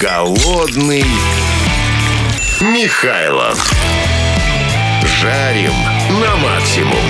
Голодный 0.00 1.04
Михайлов. 2.62 3.70
Жарим 5.20 5.74
на 6.22 6.36
максимум. 6.36 7.04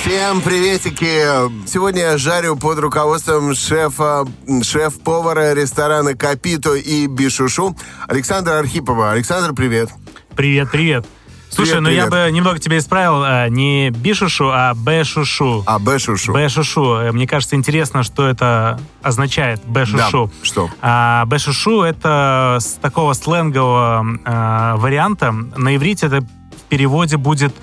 Всем 0.00 0.40
приветики! 0.40 1.68
Сегодня 1.68 2.00
я 2.02 2.18
жарю 2.18 2.56
под 2.56 2.80
руководством 2.80 3.54
шефа, 3.54 4.26
шеф-повара 4.64 5.54
ресторана 5.54 6.16
Капито 6.16 6.74
и 6.74 7.06
Бишушу 7.06 7.76
Александра 8.08 8.58
Архипова. 8.58 9.12
Александр, 9.12 9.54
привет! 9.54 9.90
Привет, 10.34 10.68
привет! 10.72 11.06
Слушай, 11.54 11.74
Привет, 11.76 11.82
ну 11.84 11.90
я 11.90 12.06
привет. 12.06 12.26
бы 12.30 12.32
немного 12.36 12.58
тебя 12.58 12.78
исправил. 12.78 13.22
а, 13.24 13.48
Не 13.48 13.90
бишушу, 13.90 14.50
а 14.52 14.74
бэшушу. 14.74 15.62
А, 15.66 15.78
Бешушу. 15.78 16.32
Бэшушу. 16.32 16.94
Э, 16.96 17.12
Мне 17.12 17.26
кажется, 17.28 17.54
интересно, 17.54 18.02
что 18.02 18.26
это 18.26 18.80
означает 19.02 19.64
бэшушу. 19.64 20.26
Да, 20.32 20.44
что? 20.44 20.68
А, 20.82 21.24
бэшушу— 21.26 21.82
это 21.82 22.58
с 22.60 22.72
такого 22.80 23.12
сленгового 23.12 24.04
а, 24.24 24.76
варианта. 24.76 25.30
На 25.32 25.76
иврите 25.76 26.06
это 26.06 26.22
в 26.22 26.62
переводе 26.68 27.18
будет 27.18 27.54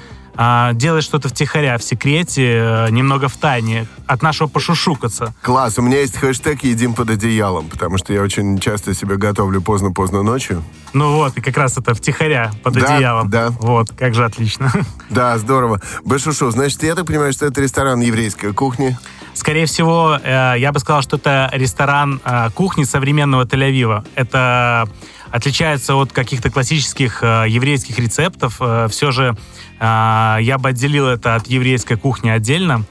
а, 0.43 0.73
делать 0.73 1.03
что-то 1.03 1.29
втихаря, 1.29 1.77
в 1.77 1.83
секрете, 1.83 2.87
э, 2.87 2.89
немного 2.89 3.27
в 3.27 3.37
тайне, 3.37 3.85
от 4.07 4.23
нашего 4.23 4.47
пошушукаться. 4.47 5.35
Класс, 5.43 5.77
у 5.77 5.83
меня 5.83 5.99
есть 5.99 6.17
хэштег 6.17 6.63
«Едим 6.63 6.95
под 6.95 7.11
одеялом», 7.11 7.69
потому 7.69 7.99
что 7.99 8.11
я 8.11 8.23
очень 8.23 8.57
часто 8.57 8.95
себе 8.95 9.17
готовлю 9.17 9.61
поздно-поздно 9.61 10.23
ночью. 10.23 10.63
Ну 10.93 11.15
вот, 11.17 11.37
и 11.37 11.41
как 11.41 11.57
раз 11.57 11.77
это 11.77 11.93
втихаря 11.93 12.51
под 12.63 12.73
Да, 12.73 12.95
одеялом. 12.95 13.29
да. 13.29 13.49
Вот, 13.51 13.91
как 13.95 14.15
же 14.15 14.25
отлично. 14.25 14.71
Да, 15.11 15.37
здорово. 15.37 15.79
Бешушу, 16.05 16.49
значит, 16.49 16.81
я 16.81 16.95
так 16.95 17.05
понимаю, 17.05 17.33
что 17.33 17.45
это 17.45 17.61
ресторан 17.61 17.99
еврейской 17.99 18.51
кухни. 18.53 18.97
Скорее 19.33 19.65
всего, 19.65 20.19
э, 20.21 20.55
я 20.57 20.71
бы 20.71 20.79
сказал, 20.79 21.01
что 21.01 21.15
это 21.15 21.49
ресторан 21.53 22.19
э, 22.23 22.49
кухни 22.53 22.83
современного 22.83 23.43
Тель-Авива. 23.45 24.05
Это 24.15 24.87
отличается 25.31 25.95
от 25.95 26.11
каких-то 26.11 26.49
классических 26.49 27.23
э, 27.23 27.45
еврейских 27.47 27.97
рецептов. 27.97 28.59
Все 28.89 29.11
же 29.11 29.35
я 29.79 30.57
бы 30.59 30.69
отделил 30.69 31.07
это 31.07 31.33
от 31.33 31.47
еврейской 31.47 31.95
кухни 31.95 32.29
отдельно. 32.29 32.83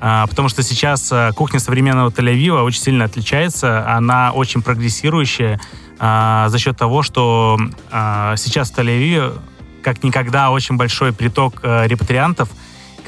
Потому 0.00 0.48
что 0.48 0.62
сейчас 0.62 1.12
кухня 1.34 1.60
современного 1.60 2.08
Тель-Авива 2.08 2.62
очень 2.62 2.80
сильно 2.80 3.04
отличается. 3.04 3.86
Она 3.86 4.32
очень 4.32 4.62
прогрессирующая 4.62 5.60
за 5.98 6.56
счет 6.56 6.78
того, 6.78 7.02
что 7.02 7.58
сейчас 7.90 8.70
в 8.70 8.78
Тель-Авиве 8.78 9.38
как 9.82 10.02
никогда 10.02 10.50
очень 10.50 10.78
большой 10.78 11.12
приток 11.12 11.60
репатриантов, 11.62 12.48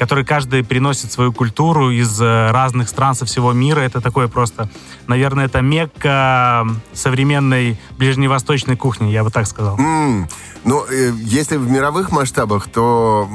который 0.01 0.25
каждый 0.25 0.63
приносит 0.63 1.11
свою 1.11 1.31
культуру 1.31 1.91
из 1.91 2.19
э, 2.19 2.49
разных 2.49 2.89
стран 2.89 3.13
со 3.13 3.25
всего 3.25 3.53
мира. 3.53 3.81
Это 3.81 4.01
такое 4.01 4.27
просто, 4.27 4.67
наверное, 5.05 5.45
это 5.45 5.61
мекка 5.61 6.65
современной 6.91 7.79
ближневосточной 7.99 8.75
кухни, 8.75 9.11
я 9.11 9.23
бы 9.23 9.29
так 9.29 9.45
сказал. 9.45 9.77
М, 9.77 10.27
Ну, 10.63 10.83
э, 10.91 11.11
если 11.23 11.57
в 11.57 11.69
мировых 11.69 12.11
масштабах, 12.11 12.67
то 12.67 13.27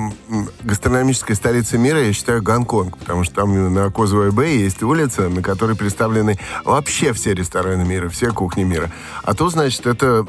гастрономической 0.63 1.35
столицей 1.35 1.77
мира 1.79 2.01
я 2.01 2.13
считаю 2.13 2.41
Гонконг, 2.43 2.99
потому 2.99 3.25
что 3.25 3.35
там 3.35 3.75
на 3.75 3.91
Козовой 3.91 4.31
Бэй 4.31 4.59
есть 4.59 4.83
улица, 4.83 5.29
на 5.29 5.43
которой 5.43 5.75
представлены 5.77 6.39
вообще 6.65 7.13
все 7.13 7.35
рестораны 7.35 7.85
мира, 7.85 8.09
все 8.09 8.33
кухни 8.33 8.63
мира. 8.63 8.91
А 9.25 9.35
то, 9.35 9.49
значит, 9.51 9.87
это 9.87 10.25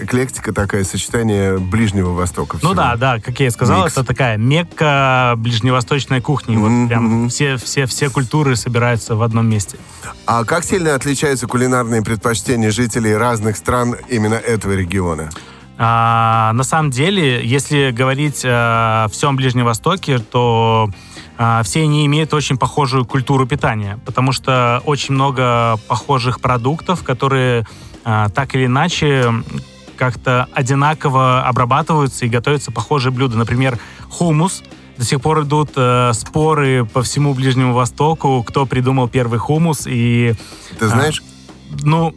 эклектика 0.00 0.52
такая, 0.52 0.84
сочетание 0.84 1.58
Ближнего 1.58 2.12
Востока. 2.12 2.54
Ну 2.54 2.58
всего. 2.70 2.74
да, 2.74 2.96
да, 2.96 3.20
как 3.20 3.38
я 3.40 3.46
и 3.46 3.50
сказал, 3.50 3.82
Микс. 3.82 3.92
это 3.92 4.04
такая 4.04 4.36
мекка 4.36 5.34
ближневосточной 5.68 6.20
кухни. 6.20 6.56
Мгм, 6.56 6.82
Вот 6.82 6.88
прям 6.88 7.28
все, 7.28 7.56
все, 7.56 7.86
все 7.86 8.10
культуры 8.10 8.56
собираются 8.56 9.14
в 9.14 9.22
одном 9.22 9.46
месте. 9.48 9.78
А 10.26 10.44
как 10.44 10.64
сильно 10.64 10.94
отличаются 10.94 11.46
кулинарные 11.46 12.02
предпочтения 12.02 12.70
жителей 12.70 13.14
разных 13.14 13.56
стран 13.56 13.96
именно 14.08 14.34
этого 14.34 14.72
региона? 14.72 15.30
А, 15.76 16.52
на 16.54 16.64
самом 16.64 16.90
деле, 16.90 17.44
если 17.46 17.92
говорить 17.92 18.44
э, 18.44 18.48
о 18.50 19.08
всем 19.12 19.36
Ближнем 19.36 19.64
Востоке, 19.64 20.18
то 20.18 20.90
а, 21.36 21.62
все 21.62 21.82
они 21.82 22.04
имеют 22.06 22.34
очень 22.34 22.56
похожую 22.56 23.04
культуру 23.04 23.46
питания, 23.46 24.00
потому 24.04 24.32
что 24.32 24.82
очень 24.86 25.14
много 25.14 25.78
похожих 25.86 26.40
продуктов, 26.40 27.04
которые 27.04 27.64
а, 28.04 28.28
так 28.30 28.54
или 28.56 28.66
иначе 28.66 29.32
как-то 29.96 30.48
одинаково 30.52 31.42
обрабатываются 31.42 32.24
и 32.24 32.28
готовятся 32.28 32.72
похожие 32.72 33.12
блюда. 33.12 33.36
Например, 33.36 33.78
хумус. 34.08 34.62
До 34.98 35.04
сих 35.04 35.20
пор 35.20 35.44
идут 35.44 35.70
э, 35.76 36.10
споры 36.12 36.84
по 36.84 37.02
всему 37.02 37.32
Ближнему 37.32 37.72
Востоку, 37.72 38.42
кто 38.42 38.66
придумал 38.66 39.08
первый 39.08 39.38
хумус. 39.38 39.86
И 39.86 40.34
Ты 40.78 40.88
знаешь? 40.88 41.22
ну, 41.82 42.14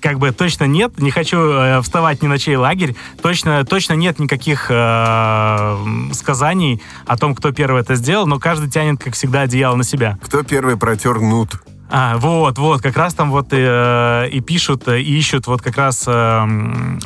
как 0.00 0.18
бы 0.18 0.32
точно 0.32 0.64
нет, 0.64 0.98
не 0.98 1.10
хочу 1.10 1.38
э, 1.38 1.82
вставать 1.82 2.22
ни 2.22 2.26
на 2.26 2.38
чей 2.38 2.56
лагерь, 2.56 2.94
точно, 3.22 3.64
точно 3.64 3.94
нет 3.94 4.18
никаких 4.18 4.66
э, 4.70 5.76
сказаний 6.12 6.82
о 7.06 7.16
том, 7.16 7.34
кто 7.34 7.52
первый 7.52 7.82
это 7.82 7.94
сделал, 7.94 8.26
но 8.26 8.38
каждый 8.38 8.70
тянет, 8.70 9.02
как 9.02 9.14
всегда, 9.14 9.42
одеяло 9.42 9.76
на 9.76 9.84
себя. 9.84 10.18
Кто 10.22 10.42
первый 10.42 10.76
протер 10.76 11.20
нут? 11.20 11.50
А, 11.90 12.16
вот, 12.16 12.58
вот, 12.58 12.80
как 12.80 12.96
раз 12.96 13.14
там 13.14 13.30
вот 13.30 13.48
э, 13.52 14.28
и 14.32 14.40
пишут, 14.40 14.88
э, 14.88 15.00
и 15.00 15.18
ищут 15.18 15.46
вот 15.46 15.60
как 15.60 15.76
раз 15.76 16.04
э, 16.06 16.46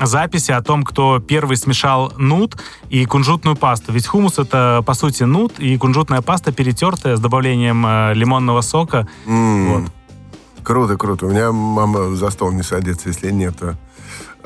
записи 0.01 0.53
о 0.53 0.63
том, 0.63 0.85
кто 0.85 1.19
первый 1.19 1.57
смешал 1.57 2.13
нут 2.17 2.57
и 2.89 3.05
кунжутную 3.05 3.57
пасту. 3.57 3.93
Ведь 3.93 4.07
хумус 4.07 4.39
это, 4.39 4.83
по 4.87 4.95
сути, 4.95 5.25
нут 5.25 5.59
и 5.59 5.77
кунжутная 5.77 6.23
паста 6.23 6.53
перетертая 6.53 7.17
с 7.17 7.21
добавлением 7.21 7.85
э, 7.87 8.15
лимонного 8.15 8.61
сока. 8.61 9.09
М, 9.27 9.73
Вот. 9.73 9.93
Круто, 10.63 10.97
круто. 10.97 11.27
У 11.27 11.31
меня 11.31 11.51
мама 11.51 12.15
за 12.15 12.31
стол 12.31 12.53
не 12.53 12.63
садится, 12.63 13.09
если 13.09 13.31
нет 13.31 13.57
э, 13.63 13.75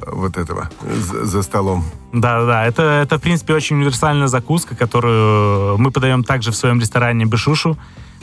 вот 0.06 0.38
этого 0.38 0.70
за, 0.82 1.25
за 1.26 1.43
столом. 1.43 1.84
Да-да-да, 2.12 2.64
это, 2.64 2.82
это, 2.82 3.19
в 3.19 3.20
принципе, 3.20 3.54
очень 3.54 3.76
универсальная 3.76 4.28
закуска, 4.28 4.75
которую 4.76 5.78
мы 5.78 5.91
подаем 5.91 6.25
также 6.25 6.53
в 6.53 6.56
своем 6.56 6.81
ресторане 6.81 7.26
Бешушу. 7.26 7.76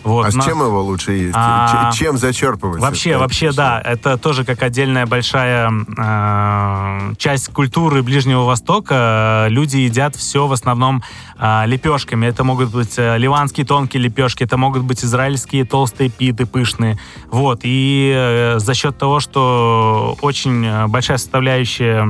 Вот, 0.04 0.26
а 0.26 0.32
с 0.32 0.36
на- 0.36 0.44
чем 0.44 0.62
его 0.62 0.82
лучше 0.82 1.12
есть? 1.12 1.34
А, 1.36 1.92
чем 1.92 2.18
зачерпывать? 2.18 2.82
Вообще, 2.82 3.12
это? 3.12 3.20
вообще, 3.20 3.52
да, 3.52 3.82
это 3.82 4.18
тоже 4.18 4.46
как 4.46 4.64
отдельная 4.64 5.06
большая 5.06 5.72
э, 5.98 7.14
часть 7.18 7.50
культуры 7.50 8.02
Ближнего 8.02 8.44
Востока. 8.44 9.48
Люди 9.50 9.78
едят 9.78 10.16
все 10.16 10.48
в 10.48 10.54
основном 10.54 11.04
э, 11.38 11.64
лепешками. 11.66 12.28
Это 12.28 12.44
могут 12.44 12.72
быть 12.72 12.96
э, 12.98 13.18
ливанские 13.18 13.66
тонкие 13.66 14.02
лепешки, 14.04 14.44
это 14.44 14.58
могут 14.58 14.84
быть 14.84 15.04
израильские 15.04 15.66
толстые 15.66 16.10
питы 16.10 16.46
пышные. 16.46 16.98
Вот, 17.30 17.62
и 17.64 18.14
э, 18.16 18.60
за 18.60 18.74
счет 18.74 18.98
того, 18.98 19.20
что 19.20 20.18
очень 20.22 20.66
э, 20.66 20.88
большая 20.88 21.18
составляющая 21.18 22.08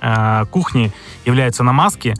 э, 0.00 0.44
кухни 0.50 0.92
являются 1.24 1.62
намазки, 1.62 2.14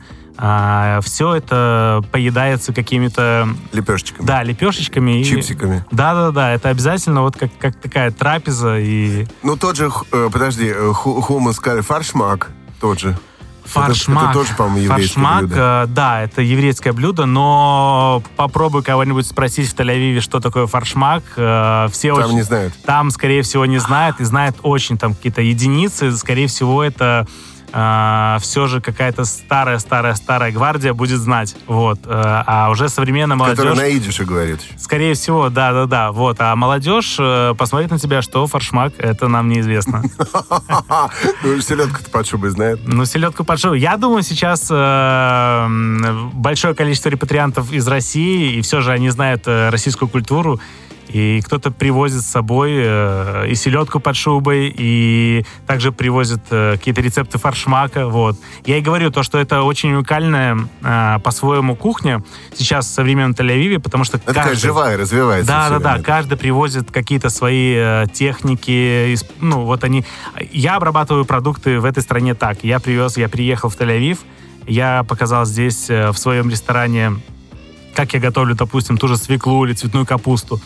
все 1.03 1.35
это 1.35 2.01
поедается 2.11 2.73
какими-то, 2.73 3.49
Лепешечками. 3.73 4.25
да, 4.25 4.43
лепешечками. 4.43 5.19
и- 5.21 5.23
Чипсиками. 5.25 5.83
да-да-да, 5.91 6.51
это 6.53 6.69
обязательно 6.69 7.21
вот 7.21 7.35
как, 7.37 7.51
как 7.59 7.75
такая 7.75 8.11
трапеза 8.11 8.77
и 8.79 9.25
Ну, 9.43 9.57
тот 9.57 9.75
же, 9.75 9.89
э, 10.11 10.29
подожди, 10.31 10.67
э, 10.73 10.93
ху- 10.93 11.19
хумус 11.21 11.59
фаршмак, 11.59 12.51
тот 12.79 12.99
же. 12.99 13.17
фаршмак. 13.65 14.23
это 14.31 14.33
тоже, 14.33 14.55
по-моему, 14.55 14.77
еврейское 14.93 15.13
фаршмак, 15.21 15.45
блюдо. 15.47 15.83
э, 15.83 15.87
да, 15.93 16.21
это 16.23 16.41
еврейское 16.41 16.91
блюдо, 16.93 17.25
но 17.25 18.23
попробуй 18.35 18.81
кого-нибудь 18.81 19.27
спросить 19.27 19.69
в 19.71 19.75
Тель-Авиве, 19.75 20.21
что 20.21 20.39
такое 20.39 20.65
фаршмак. 20.67 21.23
э, 21.35 21.87
Все 21.91 22.15
Там 22.15 22.25
очень- 22.25 22.35
не 22.35 22.41
знают. 22.43 22.73
Там, 22.85 23.11
скорее 23.11 23.41
всего, 23.43 23.65
не 23.65 23.77
знают, 23.77 24.19
и 24.21 24.23
знают 24.23 24.55
очень 24.63 24.97
там 24.97 25.13
какие-то 25.13 25.41
единицы. 25.41 26.11
Скорее 26.17 26.47
всего, 26.47 26.81
это 26.83 27.27
все 27.71 28.67
же 28.67 28.81
какая-то 28.81 29.25
старая-старая-старая 29.25 30.51
гвардия 30.51 30.93
будет 30.93 31.19
знать. 31.19 31.55
Вот. 31.67 31.99
э, 32.05 32.09
А 32.11 32.69
уже 32.69 32.89
современная 32.89 33.35
молодежь... 33.35 33.57
Который 33.57 33.77
на 33.77 33.97
идише 33.97 34.25
говорит. 34.25 34.59
Скорее 34.77 35.13
всего, 35.13 35.49
да-да-да. 35.49 36.11
Вот. 36.11 36.37
А 36.39 36.55
молодежь 36.55 37.17
э, 37.19 37.53
посмотрит 37.57 37.91
на 37.91 37.99
тебя, 37.99 38.21
что 38.21 38.45
фаршмак, 38.47 38.93
это 38.97 39.27
нам 39.27 39.49
неизвестно. 39.49 40.03
Ну, 41.43 41.59
селедка-то 41.61 42.09
под 42.09 42.27
шубой 42.27 42.49
знает. 42.49 42.79
Ну, 42.85 43.05
селедку 43.05 43.43
под 43.43 43.59
шоу. 43.59 43.73
Я 43.73 43.97
думаю, 43.97 44.23
сейчас 44.23 44.67
э, 44.69 45.67
большое 46.33 46.73
количество 46.75 47.09
репатриантов 47.09 47.71
из 47.71 47.87
России, 47.87 48.55
и 48.55 48.61
все 48.61 48.81
же 48.81 48.91
они 48.91 49.09
знают 49.09 49.43
э, 49.47 49.69
российскую 49.69 50.09
культуру. 50.09 50.59
И 51.11 51.41
кто-то 51.43 51.71
привозит 51.71 52.21
с 52.21 52.27
собой 52.27 52.71
э, 52.75 53.47
и 53.49 53.55
селедку 53.55 53.99
под 53.99 54.15
шубой, 54.15 54.71
и 54.77 55.43
также 55.65 55.91
привозит 55.91 56.41
э, 56.51 56.73
какие-то 56.77 57.01
рецепты 57.01 57.39
фаршмака. 57.39 58.05
Вот. 58.07 58.37
Я 58.63 58.77
и 58.77 58.81
говорю 58.81 59.09
то, 59.09 59.23
что 59.23 59.39
это 59.39 59.63
очень 59.63 59.91
уникальная 59.91 60.55
э, 60.83 61.17
по-своему 61.23 61.75
кухня 61.75 62.23
сейчас 62.55 62.85
в 62.85 62.89
современном 62.93 63.31
Тель-Авиве, 63.31 63.79
потому 63.79 64.03
что 64.03 64.17
Это 64.17 64.27
такая 64.27 64.49
каждый- 64.49 64.61
живая, 64.61 64.97
развивается. 64.97 65.47
да, 65.51 65.69
да, 65.69 65.79
да. 65.79 66.03
Каждый 66.03 66.37
привозит 66.37 66.91
какие-то 66.91 67.29
свои 67.31 68.05
техники. 68.13 69.15
Ну, 69.39 69.65
вот 69.65 69.83
они. 69.83 70.05
Я 70.51 70.75
обрабатываю 70.75 71.25
продукты 71.25 71.79
в 71.79 71.85
этой 71.85 72.03
стране 72.03 72.35
так. 72.35 72.63
Я 72.63 72.79
привез, 72.79 73.17
я 73.17 73.29
приехал 73.29 73.69
в 73.69 73.75
Тель-Авив, 73.77 74.19
я 74.67 75.03
показал 75.03 75.45
здесь 75.45 75.89
в 75.89 76.13
своем 76.13 76.49
ресторане, 76.51 77.13
как 77.95 78.13
я 78.13 78.19
готовлю, 78.19 78.53
допустим, 78.55 78.97
ту 78.97 79.07
же 79.07 79.17
свеклу 79.17 79.65
или 79.65 79.73
цветную 79.73 80.05
капусту. 80.05 80.61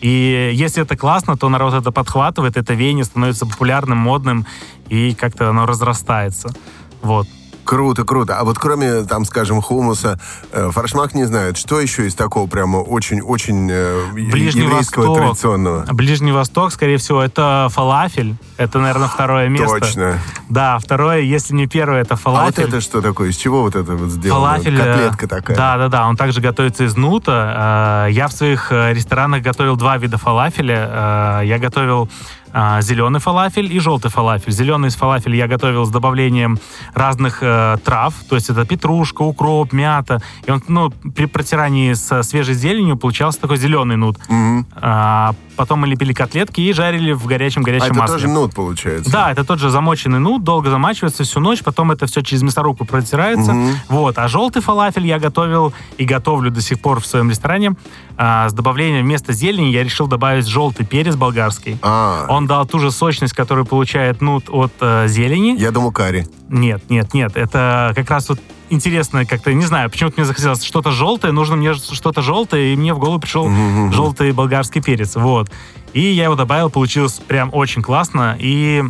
И 0.00 0.50
если 0.54 0.82
это 0.82 0.96
классно, 0.96 1.36
то 1.36 1.48
народ 1.48 1.74
это 1.74 1.90
подхватывает, 1.90 2.56
это 2.56 2.74
веяние 2.74 3.04
становится 3.04 3.46
популярным, 3.46 3.98
модным, 3.98 4.46
и 4.88 5.14
как-то 5.14 5.50
оно 5.50 5.66
разрастается. 5.66 6.54
Вот. 7.02 7.26
Круто, 7.66 8.04
круто. 8.04 8.38
А 8.38 8.44
вот 8.44 8.58
кроме, 8.58 9.02
там, 9.02 9.24
скажем, 9.24 9.60
хумуса, 9.60 10.18
э, 10.52 10.70
фаршмак 10.72 11.14
не 11.14 11.24
знает, 11.24 11.58
что 11.58 11.80
еще 11.80 12.06
из 12.06 12.14
такого 12.14 12.46
прямо 12.48 12.78
очень-очень 12.78 13.68
э, 13.70 14.04
Ближний 14.12 14.62
еврейского 14.62 15.06
Восток. 15.08 15.16
традиционного? 15.18 15.84
Ближний 15.92 16.32
Восток, 16.32 16.72
скорее 16.72 16.98
всего, 16.98 17.22
это 17.22 17.68
фалафель. 17.72 18.36
Это, 18.56 18.78
наверное, 18.78 19.08
второе 19.08 19.48
место. 19.48 19.80
Точно. 19.80 20.18
Да, 20.48 20.78
второе, 20.78 21.20
если 21.20 21.54
не 21.54 21.66
первое, 21.66 22.02
это 22.02 22.14
А 22.14 22.16
вот 22.16 22.22
фалафель. 22.22 22.64
это 22.68 22.80
что 22.80 23.02
такое? 23.02 23.30
Из 23.30 23.36
чего 23.36 23.62
вот 23.62 23.74
это 23.74 23.92
вот 23.96 24.10
сделано? 24.10 24.46
Фалафель. 24.46 24.78
э, 24.80 24.84
Котлетка 24.84 25.28
такая. 25.28 25.56
Да, 25.56 25.76
да, 25.76 25.88
да. 25.88 26.06
Он 26.08 26.16
также 26.16 26.40
готовится 26.40 26.84
из 26.84 26.96
нута. 26.96 28.06
Э, 28.08 28.12
Я 28.12 28.28
в 28.28 28.32
своих 28.32 28.70
э, 28.70 28.92
ресторанах 28.94 29.42
готовил 29.42 29.76
два 29.76 29.98
вида 29.98 30.18
фалафеля. 30.18 31.42
Я 31.44 31.58
готовил 31.58 32.08
э, 32.52 32.78
зеленый 32.82 33.20
фалафель 33.20 33.72
и 33.72 33.78
желтый 33.78 34.10
фалафель. 34.10 34.52
Зеленый 34.52 34.88
из 34.88 34.94
фалафеля 34.96 35.36
я 35.36 35.48
готовил 35.48 35.84
с 35.84 35.90
добавлением 35.90 36.58
разных 36.94 37.38
э, 37.42 37.76
трав, 37.84 38.14
то 38.28 38.34
есть 38.34 38.50
это 38.50 38.64
петрушка, 38.64 39.22
укроп, 39.22 39.72
мята. 39.72 40.20
И 40.46 40.50
он, 40.50 40.62
ну, 40.68 40.90
при 41.14 41.26
протирании 41.26 41.92
со 41.94 42.22
свежей 42.22 42.54
зеленью 42.54 42.96
получался 42.96 43.40
такой 43.40 43.56
зеленый 43.56 43.96
нут. 43.96 44.18
Мгм. 44.28 44.66
А, 44.76 45.34
потом 45.56 45.80
мы 45.80 45.86
лепили 45.86 46.12
котлетки 46.12 46.60
и 46.60 46.72
жарили 46.72 47.12
в 47.12 47.24
А 47.24 47.28
горячем-горячем 47.28 47.86
это 47.86 47.94
масле. 47.94 48.16
тоже 48.16 48.28
нут 48.28 48.54
получается? 48.54 49.10
Да, 49.10 49.32
это 49.32 49.44
тот 49.44 49.58
же 49.58 49.70
замоченный 49.70 50.18
нут, 50.18 50.44
долго 50.44 50.70
замачивается 50.70 51.24
всю 51.24 51.40
ночь, 51.40 51.62
потом 51.62 51.90
это 51.92 52.06
все 52.06 52.22
через 52.22 52.42
мясорубку 52.42 52.84
протирается. 52.84 53.54
Вот. 53.88 54.18
А 54.18 54.28
желтый 54.28 54.62
фалафель 54.62 55.06
я 55.06 55.18
готовил 55.18 55.72
и 55.98 56.04
готовлю 56.04 56.50
до 56.50 56.60
сих 56.60 56.80
пор 56.80 57.00
в 57.00 57.06
своем 57.06 57.30
ресторане. 57.30 57.74
А, 58.18 58.48
с 58.48 58.52
добавлением 58.52 59.04
вместо 59.04 59.32
зелени 59.32 59.66
я 59.66 59.82
решил 59.84 60.06
добавить 60.06 60.46
желтый 60.46 60.86
перец 60.86 61.16
болгарский. 61.16 61.78
А, 61.82 62.26
Он 62.28 62.35
дал 62.42 62.66
ту 62.66 62.78
же 62.78 62.90
сочность, 62.90 63.32
которую 63.32 63.64
получает 63.64 64.20
нут 64.20 64.50
от 64.50 64.72
э, 64.80 65.08
зелени. 65.08 65.56
я 65.58 65.70
думал 65.70 65.92
карри. 65.92 66.26
Нет, 66.48 66.82
нет, 66.90 67.14
нет. 67.14 67.36
Это 67.36 67.92
как 67.94 68.10
раз 68.10 68.28
вот 68.28 68.40
интересно 68.68 69.24
как-то, 69.24 69.52
не 69.52 69.64
знаю, 69.64 69.90
почему-то 69.90 70.16
мне 70.18 70.26
захотелось 70.26 70.62
что-то 70.62 70.90
желтое, 70.90 71.32
нужно 71.32 71.56
мне 71.56 71.74
что-то 71.74 72.20
желтое, 72.20 72.74
и 72.74 72.76
мне 72.76 72.92
в 72.94 72.98
голову 72.98 73.20
пришел 73.20 73.48
желтый 73.92 74.32
болгарский 74.32 74.82
перец. 74.82 75.16
Вот. 75.16 75.50
И 75.92 76.00
я 76.00 76.24
его 76.24 76.34
добавил, 76.34 76.68
получилось 76.68 77.14
прям 77.26 77.50
очень 77.52 77.82
классно. 77.82 78.36
И 78.38 78.82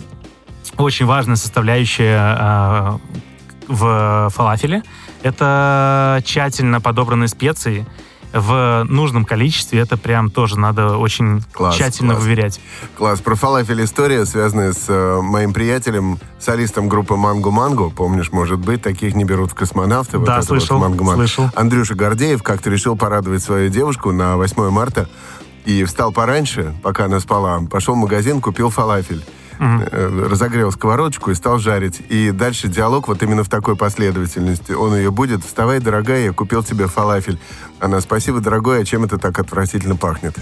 очень 0.76 1.06
важная 1.06 1.36
составляющая 1.36 2.36
э, 2.38 2.98
в 3.68 4.30
фалафеле— 4.34 4.82
это 5.22 6.20
тщательно 6.24 6.80
подобранные 6.80 7.28
специи 7.28 7.86
в 8.38 8.84
нужном 8.84 9.24
количестве. 9.24 9.80
Это 9.80 9.96
прям 9.96 10.30
тоже 10.30 10.58
надо 10.58 10.96
очень 10.98 11.42
Класс, 11.52 11.74
тщательно 11.76 12.14
класс. 12.14 12.24
выверять. 12.24 12.60
Класс. 12.96 13.20
Про 13.20 13.34
фалафель 13.34 13.82
история, 13.84 14.24
связанная 14.26 14.72
с 14.72 14.84
э, 14.88 15.20
моим 15.22 15.52
приятелем, 15.52 16.18
солистом 16.38 16.88
группы 16.88 17.16
Манго 17.16 17.50
Манго. 17.50 17.90
Помнишь, 17.90 18.32
может 18.32 18.58
быть, 18.58 18.82
таких 18.82 19.14
не 19.14 19.24
берут 19.24 19.52
в 19.52 19.54
космонавты. 19.54 20.18
Да, 20.18 20.36
вот 20.36 20.44
слышал, 20.44 20.78
Манго. 20.78 21.04
слышал. 21.14 21.50
Андрюша 21.54 21.94
Гордеев 21.94 22.42
как-то 22.42 22.70
решил 22.70 22.96
порадовать 22.96 23.42
свою 23.42 23.68
девушку 23.70 24.12
на 24.12 24.36
8 24.36 24.70
марта 24.70 25.08
и 25.64 25.84
встал 25.84 26.12
пораньше, 26.12 26.74
пока 26.82 27.06
она 27.06 27.20
спала. 27.20 27.60
Пошел 27.70 27.94
в 27.94 27.98
магазин, 27.98 28.40
купил 28.40 28.70
фалафель. 28.70 29.24
Э, 29.58 30.26
Разогрел 30.30 30.70
сковородочку 30.70 31.30
и 31.30 31.34
стал 31.34 31.58
жарить. 31.58 32.02
И 32.08 32.30
дальше 32.30 32.68
диалог 32.68 33.08
вот 33.08 33.22
именно 33.22 33.42
в 33.42 33.48
такой 33.48 33.74
последовательности. 33.76 34.72
Он 34.72 34.94
ее 34.94 35.10
будет. 35.10 35.44
«Вставай, 35.44 35.80
дорогая, 35.80 36.24
я 36.26 36.32
купил 36.32 36.62
тебе 36.62 36.86
фалафель». 36.86 37.38
Она 37.80 38.00
«Спасибо, 38.00 38.40
дорогой, 38.40 38.82
а 38.82 38.84
чем 38.84 39.04
это 39.04 39.18
так 39.18 39.38
отвратительно 39.38 39.96
пахнет?» 39.96 40.36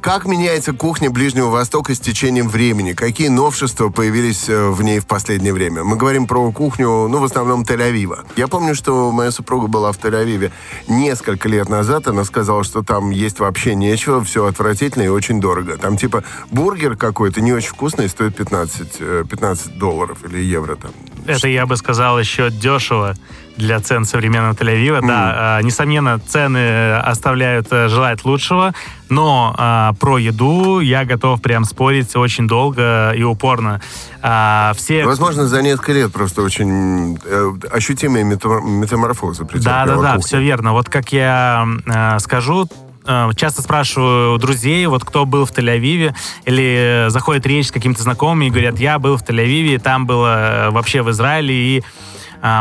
Как 0.00 0.24
меняется 0.24 0.72
кухня 0.72 1.10
Ближнего 1.10 1.48
Востока 1.48 1.92
с 1.94 1.98
течением 1.98 2.48
времени? 2.48 2.92
Какие 2.92 3.28
новшества 3.28 3.88
появились 3.88 4.48
э, 4.48 4.68
в 4.68 4.80
ней 4.82 5.00
в 5.00 5.06
последнее 5.06 5.52
время? 5.52 5.82
Мы 5.82 5.96
говорим 5.96 6.28
про 6.28 6.52
кухню, 6.52 7.08
ну, 7.08 7.18
в 7.18 7.24
основном 7.24 7.62
Тель-Авива. 7.62 8.24
Я 8.36 8.46
помню, 8.46 8.76
что 8.76 9.10
моя 9.10 9.32
супруга 9.32 9.66
была 9.66 9.90
в 9.90 9.98
Тель-Авиве 9.98 10.52
несколько 10.86 11.48
лет 11.48 11.68
назад. 11.68 12.06
Она 12.06 12.24
сказала, 12.24 12.62
что 12.62 12.82
там 12.82 13.10
есть 13.10 13.40
вообще 13.40 13.74
нечего, 13.74 14.22
все 14.22 14.46
отвратительно 14.46 15.02
и 15.02 15.08
очень 15.08 15.40
дорого. 15.40 15.76
Там 15.76 15.96
типа 15.96 16.22
бургер 16.52 16.96
какой-то 16.96 17.40
не 17.40 17.52
очень 17.52 17.70
вкусный, 17.70 18.08
стоит 18.08 18.36
15, 18.36 18.96
э, 19.00 19.24
15 19.28 19.76
долларов 19.76 20.18
или 20.24 20.38
евро 20.38 20.76
там. 20.76 20.92
Это, 21.26 21.48
я 21.48 21.66
бы 21.66 21.76
сказал, 21.76 22.20
еще 22.20 22.50
дешево 22.50 23.16
для 23.56 23.80
цен 23.80 24.04
современного 24.04 24.52
Тель-Авива. 24.54 25.00
Да, 25.06 25.58
э, 25.60 25.64
несомненно, 25.64 26.18
цены 26.18 26.94
оставляют 26.96 27.68
э, 27.70 27.88
желать 27.88 28.24
лучшего, 28.24 28.74
но 29.08 29.54
э, 29.58 29.92
про 29.98 30.18
еду 30.18 30.80
я 30.80 31.04
готов 31.04 31.40
прям 31.40 31.64
спорить 31.64 32.14
очень 32.16 32.46
долго 32.46 33.12
и 33.12 33.22
упорно. 33.22 33.80
А, 34.22 34.72
все... 34.76 35.04
Возможно, 35.04 35.46
за 35.46 35.62
несколько 35.62 35.92
лет 35.92 36.12
просто 36.12 36.42
очень 36.42 37.18
э, 37.24 37.52
ощутимые 37.70 38.24
метамор- 38.24 38.62
метаморфозы 38.62 39.44
Да, 39.44 39.48
претерпела 39.48 39.86
да, 39.86 39.94
да, 39.94 40.08
кухня. 40.16 40.20
все 40.20 40.40
верно. 40.40 40.72
Вот 40.72 40.88
как 40.88 41.12
я 41.12 41.66
э, 41.86 42.18
скажу, 42.18 42.68
э, 43.06 43.30
часто 43.36 43.62
спрашиваю 43.62 44.34
у 44.34 44.38
друзей, 44.38 44.84
вот 44.86 45.04
кто 45.04 45.24
был 45.24 45.46
в 45.46 45.50
Тель-Авиве, 45.52 46.14
или 46.44 47.06
э, 47.06 47.10
заходит 47.10 47.46
речь 47.46 47.68
с 47.68 47.72
какими-то 47.72 48.02
знакомыми 48.02 48.46
и 48.46 48.50
говорят, 48.50 48.78
я 48.78 48.98
был 48.98 49.16
в 49.16 49.22
Тель-Авиве, 49.22 49.78
там 49.78 50.06
было 50.06 50.66
э, 50.66 50.70
вообще 50.70 51.02
в 51.02 51.10
Израиле, 51.10 51.54
и 51.54 51.80
а, 51.80 51.84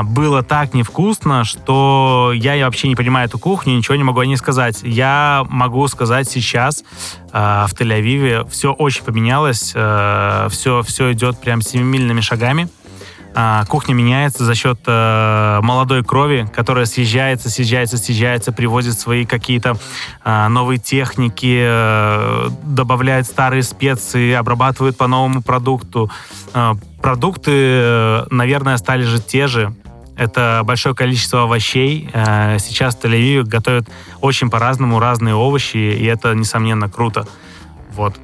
было 0.04 0.44
так 0.44 0.74
невкусно, 0.74 1.44
что 1.44 2.32
я 2.34 2.66
вообще 2.66 2.88
не 2.88 2.96
понимаю 2.96 3.28
эту 3.28 3.40
кухню, 3.40 3.76
ничего 3.76 3.96
не 3.96 4.04
могу 4.04 4.20
о 4.20 4.26
ней 4.26 4.38
сказать. 4.38 4.80
Я 4.84 5.46
могу 5.50 5.88
сказать 5.88 6.30
сейчас 6.30 6.84
а, 7.32 7.68
в 7.68 7.74
Тель-Авиве 7.74 8.50
все 8.50 8.72
очень 8.72 9.04
поменялось, 9.04 9.70
все, 9.70 10.82
все 10.84 11.12
идет 11.14 11.40
прям 11.40 11.62
семимильными 11.62 12.22
шагами. 12.22 12.70
А, 13.38 13.66
Кухня 13.66 13.94
меняется 13.94 14.46
за 14.46 14.56
счет 14.56 14.80
э, 14.88 15.60
молодой 15.62 16.06
крови, 16.06 16.48
которая 16.56 16.86
съезжается, 16.86 17.50
съезжается, 17.50 17.98
съезжается, 17.98 18.54
привозит 18.54 18.98
свои 18.98 19.26
какие-то 19.26 19.78
э, 20.24 20.48
новые 20.48 20.80
техники, 20.80 21.60
э, 21.62 22.50
добавляет 22.64 23.26
старые 23.26 23.64
специи, 23.64 24.32
обрабатывает 24.32 24.96
по 24.96 25.08
новому 25.08 25.44
продукту. 25.44 26.10
Э, 27.06 27.08
продукты, 27.08 27.52
э, 27.54 28.26
наверное, 28.32 28.78
стали 28.78 29.04
же 29.04 29.22
те 29.22 29.48
же. 29.48 29.74
Это 30.18 30.62
большое 30.64 30.96
количество 30.96 31.44
овощей. 31.44 32.10
Э, 32.14 32.58
Сейчас 32.60 32.96
в 32.96 33.04
Тель-Авиве 33.04 33.44
готовят 33.44 33.88
очень 34.22 34.50
по-разному 34.50 35.00
разные 35.00 35.36
овощи, 35.36 35.78
и 35.78 36.06
это, 36.06 36.34
несомненно, 36.34 36.90
круто. 36.90 37.28
Вот. 37.94 38.16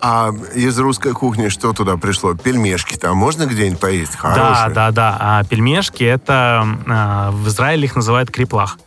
А 0.00 0.30
из 0.54 0.78
русской 0.78 1.12
кухни 1.12 1.48
что 1.48 1.72
туда 1.72 1.96
пришло? 1.96 2.34
Пельмешки 2.34 2.96
там 2.96 3.16
можно 3.16 3.46
где-нибудь 3.46 3.80
поесть? 3.80 4.12
Да, 4.12 4.18
Хорошие? 4.18 4.74
да, 4.74 4.90
да. 4.90 5.16
А 5.18 5.44
пельмешки 5.44 6.04
это 6.04 6.66
а, 6.86 7.30
в 7.30 7.48
Израиле 7.48 7.84
их 7.84 7.96
называют 7.96 8.30
криплах. 8.30 8.78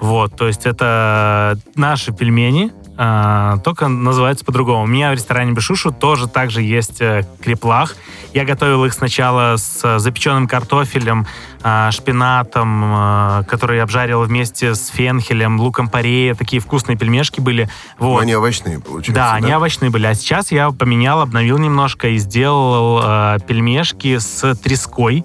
Вот, 0.00 0.34
то 0.34 0.46
есть 0.46 0.64
это 0.64 1.58
наши 1.76 2.12
пельмени, 2.12 2.72
а, 3.04 3.58
только 3.58 3.88
называются 3.88 4.44
по-другому. 4.44 4.84
У 4.84 4.86
меня 4.86 5.10
в 5.10 5.14
ресторане 5.14 5.50
Бешушу 5.50 5.90
тоже 5.90 6.28
также 6.28 6.62
есть 6.62 7.00
э, 7.00 7.26
криплах. 7.42 7.96
Я 8.32 8.44
готовил 8.44 8.84
их 8.84 8.92
сначала 8.92 9.56
с 9.56 9.98
запеченным 9.98 10.46
картофелем, 10.46 11.26
а, 11.64 11.90
шпинатом, 11.90 12.82
а, 12.84 13.42
который 13.42 13.78
я 13.78 13.82
обжарил 13.82 14.22
вместе 14.22 14.76
с 14.76 14.86
фенхелем, 14.86 15.58
луком 15.58 15.88
порея. 15.88 16.36
Такие 16.36 16.62
вкусные 16.62 16.96
пельмешки 16.96 17.40
были. 17.40 17.68
Но 17.98 18.12
Вот. 18.12 18.22
они 18.22 18.36
овощные, 18.36 18.78
получается. 18.78 19.14
Да, 19.14 19.34
они 19.34 19.52
овощные 19.52 19.90
были. 19.90 20.06
А 20.06 20.14
сейчас 20.14 20.52
я 20.52 20.70
поменял, 20.70 21.22
обновил 21.22 21.58
немножко 21.58 22.06
и 22.06 22.18
сделал 22.18 23.00
э, 23.02 23.38
пельмешки 23.48 24.18
с 24.18 24.54
треской 24.54 25.24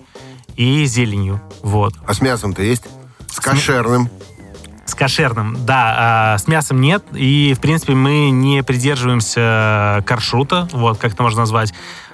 и 0.56 0.84
зеленью. 0.86 1.44
Вот. 1.62 1.94
А 2.08 2.14
с 2.16 2.22
мясом-то 2.22 2.64
есть? 2.64 2.86
С 3.30 3.40
кошерным. 3.40 4.08
С 4.08 4.37
кошерным, 4.96 5.58
да. 5.66 5.96
а 6.34 6.38
с 6.38 6.48
мясом 6.48 6.80
нет. 6.82 7.04
И, 7.14 7.54
в 7.58 7.60
принципе, 7.62 7.94
мы 7.94 8.30
не 8.30 8.64
придерживаемся 8.64 10.04
каршрута, 10.06 10.68
вот, 10.72 10.98
как 10.98 11.14
это 11.14 11.24
можно 11.24 11.42
назвать. 11.42 11.74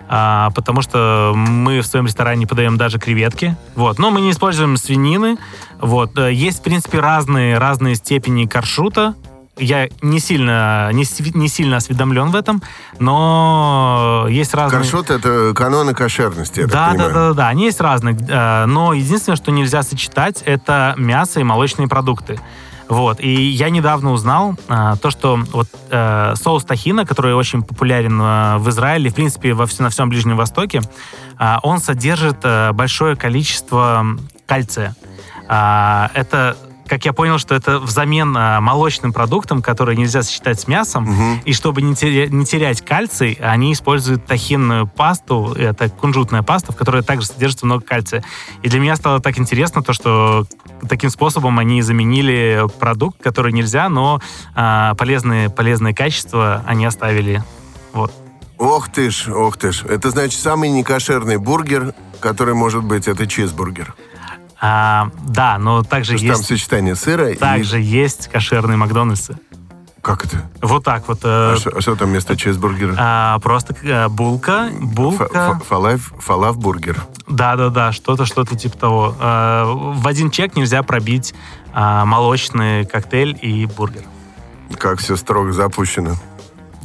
а, 0.09 0.49
потому 0.51 0.81
что 0.81 1.33
мы 1.35 1.79
в 1.81 1.85
своем 1.85 2.05
ресторане 2.05 2.45
подаем 2.45 2.77
даже 2.77 2.99
креветки. 2.99 3.55
Вот. 3.75 3.99
Но 3.99 4.11
мы 4.11 4.21
не 4.21 4.31
используем 4.31 4.75
свинины. 4.77 5.37
Вот. 5.79 6.17
Э, 6.19 6.31
Есть, 6.31 6.59
в 6.59 6.61
принципе, 6.61 6.99
разные, 6.99 7.57
разные 7.57 7.95
степени 7.95 8.45
каршрута. 8.45 9.15
Я 9.57 9.87
не 10.01 10.19
сильно, 10.19 10.89
не, 10.93 11.05
не 11.37 11.47
сильно 11.47 11.77
осведомлен 11.77 12.31
в 12.31 12.35
этом, 12.35 12.61
но 12.99 14.25
есть 14.29 14.53
разные... 14.55 14.81
Каршот— 14.81 15.09
это 15.11 15.53
каноны 15.55 15.93
кошерности, 15.93 16.61
я 16.61 16.67
Да, 16.67 16.93
да, 16.93 17.07
да, 17.07 17.13
да, 17.13 17.33
да, 17.33 17.47
они 17.49 17.65
есть 17.65 17.79
разные. 17.79 18.17
э, 18.27 18.65
Но 18.65 18.93
единственное, 18.93 19.35
что 19.35 19.51
нельзя 19.51 19.83
сочетать, 19.83 20.41
это 20.45 20.95
мясо 20.97 21.39
и 21.39 21.43
молочные 21.43 21.87
продукты. 21.87 22.39
Вот. 22.89 23.19
И 23.19 23.31
я 23.31 23.69
недавно 23.69 24.11
узнал 24.11 24.55
а, 24.67 24.95
то, 24.97 25.09
что 25.09 25.39
вот 25.51 25.67
э, 25.89 26.33
соус 26.35 26.63
тахина, 26.65 27.05
который 27.05 27.33
очень 27.33 27.63
популярен 27.63 28.21
э, 28.21 28.57
в 28.57 28.69
Израиле, 28.69 29.09
в 29.09 29.15
принципе, 29.15 29.53
во, 29.53 29.67
на 29.79 29.89
всем 29.89 30.09
Ближнем 30.09 30.37
Востоке, 30.37 30.81
а, 31.37 31.59
он 31.63 31.79
содержит 31.79 32.37
э, 32.43 32.71
большое 32.73 33.15
количество 33.15 34.05
кальция. 34.45 34.95
А, 35.47 36.11
это 36.13 36.57
как 36.93 37.05
я 37.05 37.13
понял, 37.13 37.39
что 37.39 37.55
это 37.55 37.79
взамен 37.79 38.37
а, 38.37 38.61
молочным 38.61 39.13
продуктам, 39.13 39.63
которые 39.63 39.97
нельзя 39.97 40.21
сочетать 40.21 40.59
с 40.59 40.67
мясом, 40.67 41.05
Мгм. 41.05 41.39
и 41.43 41.51
чтобы 41.51 41.81
не, 41.81 41.93
теря- 41.93 42.29
не 42.29 42.45
терять 42.45 42.85
кальций, 42.85 43.33
они 43.41 43.73
используют 43.73 44.27
тахинную 44.27 44.85
пасту, 44.85 45.55
это 45.57 45.89
кунжутная 45.89 46.43
паста, 46.43 46.71
в 46.71 46.75
которой 46.75 47.01
также 47.01 47.25
содержится 47.25 47.65
много 47.65 47.83
кальция. 47.83 48.23
И 48.61 48.69
для 48.69 48.79
меня 48.79 48.95
стало 48.95 49.19
так 49.21 49.39
интересно 49.39 49.81
то, 49.81 49.91
что 49.91 50.45
таким 50.87 51.09
способом 51.09 51.57
они 51.57 51.81
заменили 51.81 52.63
продукт, 52.79 53.19
который 53.23 53.53
нельзя, 53.53 53.89
но 53.89 54.21
а, 54.53 54.93
полезные, 54.93 55.49
полезные 55.49 55.95
качества 55.95 56.63
они 56.67 56.85
оставили. 56.85 57.43
Вот. 57.93 58.13
Ох 58.59 58.89
ты 58.89 59.09
ж, 59.09 59.29
ох 59.29 59.57
ты 59.57 59.71
ж. 59.71 59.81
Это 59.85 60.11
значит 60.11 60.39
самый 60.39 60.69
некошерный 60.69 61.37
бургер, 61.37 61.95
который 62.19 62.53
может 62.53 62.83
быть, 62.83 63.07
это 63.07 63.25
чизбургер. 63.25 63.95
А, 64.65 65.09
да, 65.27 65.57
но 65.57 65.83
также 65.83 66.17
что 66.17 66.25
там 66.27 66.35
есть, 66.37 66.47
сочетание 66.47 66.95
сыра 66.95 67.31
и... 67.31 67.35
также 67.35 67.81
есть 67.81 68.29
кошерные 68.29 68.77
Макдональдсы. 68.77 69.37
Как 70.01 70.25
это? 70.25 70.49
Вот 70.61 70.85
так 70.85 71.05
вот. 71.09 71.19
э, 71.23 71.53
А 71.53 71.57
что, 71.57 71.71
а 71.75 71.81
что 71.81 71.95
там 71.97 72.09
вместо 72.09 72.37
чизбургера? 72.37 72.95
а, 72.97 73.39
просто 73.39 73.75
э, 73.83 74.07
булка, 74.07 74.69
булка. 74.79 75.27
фа- 75.27 75.59
Фалаф, 75.67 76.13
фалаф 76.19 76.57
бургер. 76.57 77.01
Да-да-да, 77.27 77.91
что-то, 77.91 78.25
что-то 78.25 78.55
типа 78.55 78.77
того. 78.77 79.15
Э, 79.19 79.63
В 79.65 80.07
один 80.07 80.31
чек 80.31 80.55
нельзя 80.55 80.81
пробить 80.81 81.33
а, 81.73 82.05
молочный 82.05 82.85
коктейль 82.85 83.37
и 83.41 83.65
бургер. 83.65 84.03
Как 84.77 84.99
все 84.99 85.17
строго 85.17 85.51
запущено. 85.51 86.15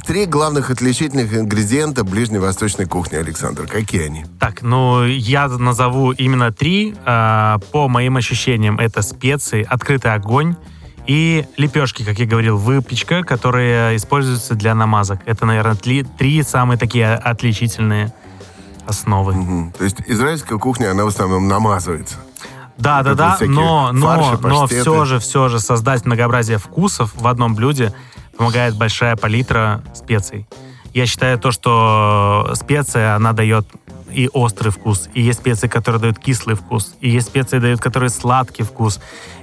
Три 0.09 0.25
главных 0.25 0.71
отличительных 0.71 1.35
ингредиента 1.35 2.03
ближневосточной 2.03 2.87
кухни, 2.87 3.17
Александр. 3.17 3.67
Какие 3.67 4.07
они? 4.07 4.25
Так, 4.41 4.63
ну, 4.63 5.05
я 5.05 5.49
назову 5.49 6.13
именно 6.13 6.51
три. 6.51 6.95
А, 7.05 7.59
По 7.73 7.89
моим 7.89 8.17
ощущениям, 8.17 8.79
это 8.79 9.03
специи, 9.03 9.67
открытый 9.69 10.15
огонь 10.15 10.57
и 11.07 11.45
лепешки, 11.59 12.05
как 12.05 12.19
я 12.19 12.25
говорил, 12.25 12.57
выпечка, 12.57 13.23
которые 13.23 13.97
используются 13.97 14.55
для 14.55 14.75
намазок. 14.75 15.21
Это, 15.27 15.45
наверное, 15.45 15.75
три, 15.75 16.05
три 16.05 16.43
самые 16.43 16.79
такие 16.79 17.13
отличительные 17.13 18.11
основы. 18.87 19.35
Мгм. 19.35 19.73
То 19.77 19.85
есть 19.85 19.97
израильская 20.07 20.57
кухня, 20.59 20.91
она 20.91 21.05
в 21.05 21.09
основном 21.09 21.49
намазывается. 21.49 22.17
Да, 22.79 23.03
да, 23.03 23.13
да, 23.13 23.37
но, 23.43 23.93
но, 23.93 24.07
фарши, 24.07 24.39
но 24.41 24.67
все 24.69 25.05
же, 25.05 25.19
все 25.19 25.51
же 25.51 25.61
создать 25.61 26.07
многообразие 26.07 26.57
вкусов 26.57 27.13
в 27.15 27.27
одном 27.27 27.55
блюде 27.55 27.93
помогает 28.39 28.77
большая 28.77 29.17
палитра 29.17 29.83
специй. 29.95 30.47
Я 30.95 31.07
считаю 31.07 31.39
то, 31.39 31.51
что 31.51 32.53
специя, 32.55 33.15
она 33.15 33.33
дает 33.33 33.67
и 34.11 34.31
острый 34.33 34.71
вкус, 34.71 35.11
и 35.13 35.21
есть 35.21 35.41
специи, 35.41 35.69
которые 35.69 36.01
дают 36.01 36.19
кислый 36.19 36.57
вкус, 36.57 36.95
и 37.01 37.11
есть 37.11 37.29
специи, 37.29 37.59
дают, 37.59 37.81
которые 37.81 38.09
сладкий 38.09 38.63
вкус. 38.63 39.01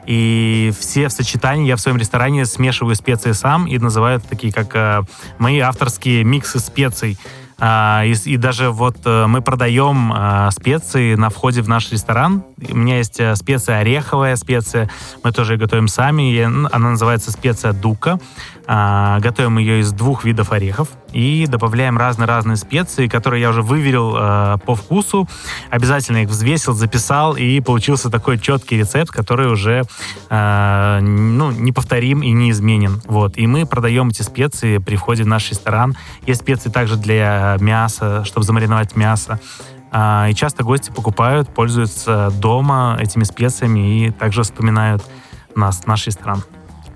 И 0.08 0.74
все 0.80 1.08
в 1.08 1.12
сочетании, 1.12 1.68
я 1.68 1.76
в 1.76 1.82
своем 1.82 1.98
ресторане 1.98 2.46
смешиваю 2.46 2.96
специи 2.96 3.34
сам 3.34 3.68
и 3.68 3.78
называю 3.78 4.18
это 4.18 4.28
такие, 4.28 4.52
как 4.52 4.76
э, 4.76 5.02
мои 5.38 5.60
авторские 5.60 6.24
миксы 6.24 6.60
специй. 6.60 7.18
А, 7.58 8.04
и, 8.06 8.14
и 8.26 8.38
даже 8.38 8.70
вот 8.70 8.98
э, 9.06 9.28
мы 9.28 9.42
продаем 9.42 10.12
а, 10.14 10.52
специи 10.52 11.16
на 11.16 11.30
входе 11.30 11.62
в 11.62 11.70
наш 11.70 11.92
ресторан. 11.92 12.44
У 12.70 12.76
меня 12.76 12.98
есть 12.98 13.20
э, 13.20 13.36
специя 13.36 13.80
ореховая 13.80 14.36
специя, 14.36 14.90
мы 15.24 15.32
тоже 15.32 15.54
ее 15.54 15.60
готовим 15.60 15.88
сами. 15.88 16.42
Она 16.44 16.92
называется 16.92 17.32
специя 17.32 17.72
дука. 17.72 18.20
А, 18.68 19.20
готовим 19.20 19.58
ее 19.58 19.80
из 19.80 19.92
двух 19.94 20.26
видов 20.26 20.52
орехов 20.52 20.90
и 21.16 21.48
добавляем 21.48 21.98
разные-разные 21.98 22.58
специи, 22.58 23.08
которые 23.08 23.42
я 23.42 23.50
уже 23.50 23.62
выверил 23.62 24.16
э, 24.18 24.58
по 24.66 24.76
вкусу. 24.76 25.28
Обязательно 25.70 26.18
их 26.24 26.30
взвесил, 26.30 26.74
записал, 26.74 27.38
и 27.38 27.62
получился 27.62 28.10
такой 28.10 28.38
четкий 28.38 28.78
рецепт, 28.78 29.12
который 29.12 29.50
уже 29.50 29.84
э, 30.30 31.00
ну, 31.02 31.52
неповторим 31.52 32.22
и 32.22 32.32
неизменен. 32.32 33.02
Вот. 33.06 33.38
И 33.38 33.48
мы 33.48 33.66
продаем 33.66 34.10
эти 34.10 34.24
специи 34.24 34.78
при 34.80 34.98
входе 34.98 35.24
в 35.24 35.28
наш 35.28 35.50
ресторан. 35.50 35.96
Есть 36.28 36.42
специи 36.42 36.70
также 36.70 36.98
для 36.98 37.56
мяса, 37.62 38.26
чтобы 38.26 38.46
замариновать 38.46 38.98
мясо. 38.98 39.40
А, 39.92 40.28
И 40.30 40.34
часто 40.34 40.64
гости 40.64 40.92
покупают, 40.92 41.48
пользуются 41.48 42.30
дома 42.42 42.98
этими 43.00 43.24
специями 43.24 44.08
и 44.08 44.12
также 44.12 44.44
вспоминают 44.44 45.02
нас, 45.56 45.86
наш 45.86 46.08
ресторан. 46.08 46.44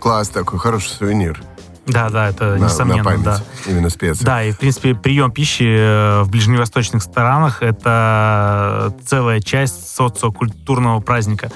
Класс 0.01 0.27
такой, 0.27 0.59
хороший 0.59 0.89
сувенир. 0.89 1.41
Да, 1.89 2.09
да, 2.09 2.29
это 2.29 2.45
на- 2.45 2.57
на, 2.57 2.63
несомненно, 2.65 3.03
память. 3.03 3.23
да. 3.23 3.41
Именно 3.67 3.89
специи. 3.89 4.23
Да, 4.23 4.43
и 4.43 4.51
в 4.51 4.57
принципе 4.57 4.95
прием 4.95 5.31
пищи 5.31 5.63
э, 5.67 6.21
в 6.23 6.29
ближневосточных 6.29 7.03
странах 7.03 7.61
это 7.61 8.93
целая 9.05 9.39
часть 9.41 9.95
социокультурного 9.95 10.99
праздника. 11.01 11.51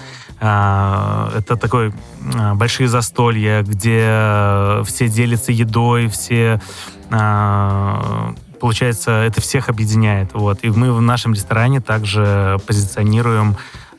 А, 0.45 1.31
Это 1.37 1.55
такой 1.55 1.93
а, 2.35 2.53
большие 2.55 2.89
застолья, 2.89 3.61
где 3.61 4.83
все 4.85 5.07
делятся 5.07 5.51
едой, 5.53 6.07
все 6.07 6.59
а, 7.11 8.33
получается, 8.59 9.11
это 9.11 9.41
всех 9.41 9.69
объединяет. 9.69 10.29
Вот. 10.33 10.59
И 10.63 10.69
мы 10.69 10.93
в 10.93 11.01
нашем 11.01 11.33
ресторане 11.33 11.79
также 11.81 12.57
позиционируем 12.65 13.55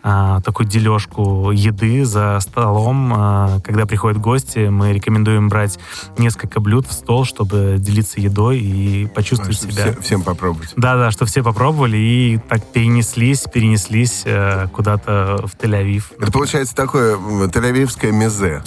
а, 0.06 0.42
такую 0.42 0.68
дележку 0.68 1.50
еды 1.50 2.04
за 2.04 2.38
столом. 2.40 3.12
А, 3.16 3.58
когда 3.64 3.86
приходят 3.86 4.20
гости, 4.20 4.68
мы 4.68 4.92
рекомендуем 4.92 5.48
брать 5.48 5.78
несколько 6.18 6.60
блюд 6.60 6.86
в 6.86 6.92
стол, 6.92 7.24
чтобы 7.24 7.76
делиться 7.78 8.20
едой 8.20 8.58
и 8.60 9.06
почувствовать 9.06 9.56
Чтобы 9.56 9.72
себя. 9.72 9.92
все- 9.92 10.00
всем 10.02 10.22
попробовать. 10.22 10.74
Да-да, 10.76 11.10
что 11.10 11.24
все 11.24 11.42
попробовали 11.42 11.96
и 11.96 12.38
так 12.48 12.62
перенеслись, 12.66 13.44
перенеслись 13.52 14.22
э, 14.26 14.68
куда-то 14.74 15.46
в 15.46 15.56
Тель-Авив. 15.56 16.04
Это 16.20 16.30
получается 16.30 16.74
такое 16.74 17.16
тель-авивское 17.16 18.12
мезе. 18.12 18.62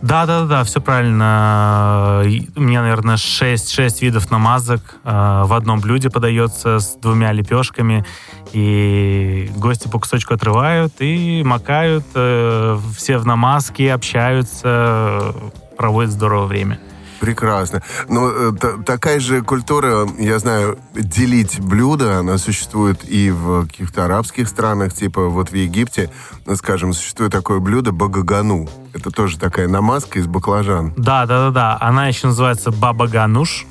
Да, 0.00 0.26
да, 0.26 0.44
да, 0.44 0.62
все 0.62 0.80
правильно. 0.80 2.22
У 2.54 2.60
меня, 2.60 2.82
наверное, 2.82 3.16
6, 3.16 3.70
6 3.70 4.02
видов 4.02 4.30
намазок 4.30 4.80
э, 5.04 5.42
в 5.44 5.52
одном 5.52 5.80
блюде 5.80 6.08
подается 6.08 6.78
с 6.78 6.94
двумя 6.96 7.32
лепешками. 7.32 8.04
И 8.52 9.50
гости 9.56 9.88
по 9.88 9.98
кусочку 9.98 10.34
отрывают 10.34 10.94
и 11.00 11.42
макают. 11.44 12.04
э, 12.14 12.78
все 12.96 13.18
в 13.18 13.26
намазке, 13.26 13.92
общаются, 13.92 15.34
проводят 15.76 16.12
здорово 16.12 16.46
время. 16.46 16.78
Прекрасно. 17.20 17.82
Но 18.08 18.30
э, 18.30 18.52
та- 18.60 18.76
такая 18.84 19.18
же 19.20 19.42
культура, 19.42 20.06
я 20.18 20.38
знаю, 20.38 20.78
делить 20.94 21.60
блюда, 21.60 22.18
она 22.18 22.38
существует 22.38 23.00
и 23.08 23.30
в 23.30 23.66
каких-то 23.66 24.04
арабских 24.04 24.48
странах, 24.48 24.94
типа 24.94 25.28
вот 25.28 25.50
в 25.50 25.54
Египте, 25.54 26.10
скажем, 26.54 26.92
существует 26.92 27.32
такое 27.32 27.58
блюдо 27.58 27.92
багагану. 27.92 28.68
Это 28.94 29.10
тоже 29.10 29.38
такая 29.38 29.68
намазка 29.68 30.18
из 30.18 30.26
баклажан. 30.26 30.94
Да, 30.96 31.26
да, 31.26 31.46
да, 31.46 31.50
да. 31.50 31.78
Она 31.80 32.08
еще 32.08 32.28
называется 32.28 32.70
баба 32.70 33.06
гануш. 33.08 33.66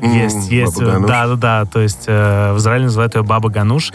М, 0.00 0.12
Есть, 0.12 0.50
есть. 0.50 0.78
баба 0.78 0.92
гануш. 0.92 1.08
Да, 1.08 1.26
да, 1.28 1.36
да. 1.36 1.64
То 1.64 1.80
есть 1.80 2.04
э, 2.06 2.52
в 2.52 2.58
Израиле 2.58 2.84
называют 2.84 3.14
ее 3.14 3.22
баба 3.22 3.48
гануш. 3.50 3.92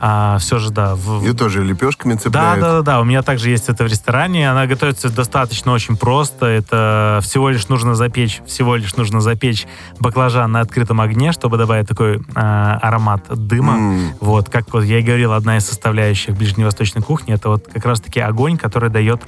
А, 0.00 0.38
все 0.38 0.58
же, 0.58 0.70
да. 0.70 0.94
в- 0.94 1.22
Ее 1.24 1.32
тоже 1.32 1.64
лепешками 1.64 2.14
Да, 2.14 2.18
цепляют. 2.20 2.60
да, 2.60 2.72
да, 2.76 2.82
да. 2.82 3.00
У 3.00 3.04
меня 3.04 3.22
также 3.22 3.50
есть 3.50 3.68
это 3.68 3.84
в 3.84 3.86
ресторане. 3.88 4.50
Она 4.50 4.66
готовится 4.66 5.10
достаточно 5.10 5.72
очень 5.72 5.96
просто. 5.96 6.46
Это 6.46 7.20
всего 7.22 7.48
лишь 7.48 7.68
нужно 7.68 7.94
запечь, 7.94 8.40
всего 8.46 8.76
лишь 8.76 8.94
нужно 8.96 9.20
запечь 9.20 9.66
баклажан 9.98 10.52
на 10.52 10.60
открытом 10.60 11.00
огне, 11.00 11.32
чтобы 11.32 11.56
добавить 11.56 11.88
такой 11.88 12.22
а, 12.34 12.78
аромат 12.80 13.24
дыма. 13.28 13.74
М. 13.76 14.00
Вот, 14.20 14.48
как 14.50 14.72
вот 14.72 14.84
я 14.84 15.00
и 15.00 15.02
говорил, 15.02 15.32
одна 15.32 15.56
из 15.56 15.66
составляющих 15.66 16.36
ближневосточной 16.36 17.02
кухни 17.02 17.34
это 17.34 17.48
вот 17.48 17.66
как 17.72 17.84
раз-таки 17.84 18.20
огонь, 18.20 18.56
который 18.56 18.90
дает 18.90 19.20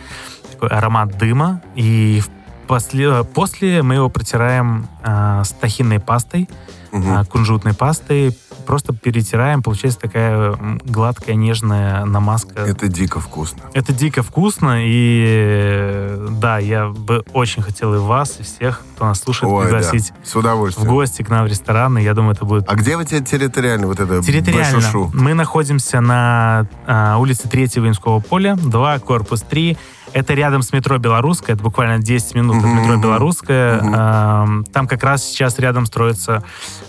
такой 0.53 0.69
аромат 0.69 1.19
дыма. 1.19 1.63
И 1.75 2.23
после, 2.69 3.25
после 3.25 3.83
мы 3.83 3.97
его 3.97 4.09
протираем 4.09 4.87
а, 5.03 5.43
с 5.43 5.51
тахинной 5.51 5.99
пастой, 5.99 6.49
Мгм. 6.93 7.13
а, 7.13 7.25
кунжутной 7.25 7.75
пастой. 7.75 8.37
Просто 8.71 8.93
перетираем, 8.93 9.65
получается 9.65 9.99
такая 9.99 10.55
гладкая, 10.85 11.35
нежная 11.35 12.05
намазка. 12.05 12.61
Это 12.61 12.87
дико 12.87 13.19
вкусно. 13.19 13.59
Это 13.75 13.93
дико 13.93 14.23
вкусно, 14.23 14.77
и 14.87 16.17
да, 16.41 16.59
я 16.61 16.87
бы 16.91 17.25
очень 17.33 17.65
хотел 17.65 17.93
и 17.97 17.99
вас, 17.99 18.37
и 18.39 18.45
всех, 18.45 18.83
кто 18.95 19.07
нас 19.07 19.19
слушает, 19.23 19.53
Ой, 19.53 19.65
да. 19.65 19.71
пригласить 19.79 20.13
С 20.23 20.37
в 20.37 20.39
удовольствием. 20.39 20.89
гости 20.89 21.23
к 21.25 21.29
нам 21.31 21.47
в 21.47 21.49
ресторан, 21.49 21.99
и 21.99 22.03
я 22.05 22.15
думаю, 22.15 22.35
это 22.37 22.45
будет 22.45 22.65
А 22.69 22.77
где 22.77 22.97
вы 22.97 23.05
те- 23.05 23.21
территориально 23.21 23.89
вот 23.89 23.99
это 23.99 24.23
территориально. 24.23 24.77
башушу? 24.77 25.11
Мы 25.15 25.35
находимся 25.35 26.01
на 26.01 26.69
а, 26.87 27.17
улице 27.19 27.49
3 27.49 27.81
Воинского 27.81 28.21
поля, 28.21 28.55
2, 28.55 29.01
корпус 29.01 29.43
3. 29.43 29.77
Это 30.13 30.35
рядом 30.35 30.63
с 30.63 30.73
метро 30.73 30.99
Белорусская, 30.99 31.55
это 31.55 31.63
буквально 31.63 31.99
10 31.99 32.35
минут 32.35 32.57
от 32.57 32.65
метро. 32.65 32.97
Белорусская. 32.97 33.81
А, 33.83 34.47
Там 34.73 34.87
как 34.87 35.03
раз 35.05 35.25
сейчас 35.25 35.59
рядом 35.59 35.87
строится 35.87 36.43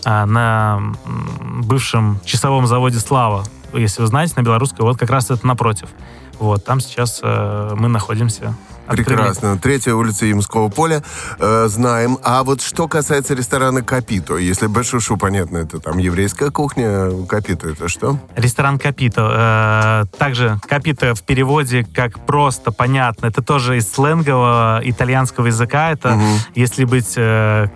а, 0.03 0.25
на 0.25 0.81
бывшем 1.63 2.19
часовом 2.25 2.67
заводе 2.67 2.99
«Слава». 2.99 3.43
Если 3.73 4.01
вы 4.01 4.07
знаете, 4.07 4.33
на 4.35 4.41
Белорусской, 4.41 4.85
вот 4.85 4.97
как 4.97 5.09
раз 5.09 5.29
это 5.31 5.45
напротив. 5.47 5.89
Вот, 6.39 6.65
там 6.65 6.81
сейчас 6.81 7.21
э, 7.23 7.75
мы 7.77 7.87
находимся. 7.87 8.55
Прекрасно. 8.91 9.57
Третья 9.57 9.93
улица 9.93 10.25
Ямского 10.25 10.69
поля. 10.69 11.03
Э, 11.39 11.67
знаем. 11.67 12.17
А 12.23 12.43
вот 12.43 12.61
что 12.61 12.87
касается 12.87 13.33
ресторана 13.33 13.81
Капито, 13.81 14.37
если 14.37 14.67
Бешушу, 14.67 15.17
понятно, 15.17 15.57
это 15.57 15.79
там 15.79 15.97
еврейская 15.97 16.51
кухня, 16.51 17.25
Капито 17.27 17.69
это 17.69 17.87
что? 17.87 18.17
Ресторан 18.35 18.79
Капито. 18.79 20.05
Э, 20.11 20.17
также 20.17 20.59
Капито 20.67 21.15
в 21.15 21.23
переводе 21.23 21.83
как 21.83 22.19
просто, 22.25 22.71
понятно. 22.71 23.27
Это 23.27 23.41
тоже 23.41 23.77
из 23.77 23.91
сленгового 23.91 24.81
итальянского 24.83 25.47
языка. 25.47 25.91
Это, 25.91 26.19
если 26.55 26.85
быть 26.85 27.13
э, 27.15 27.67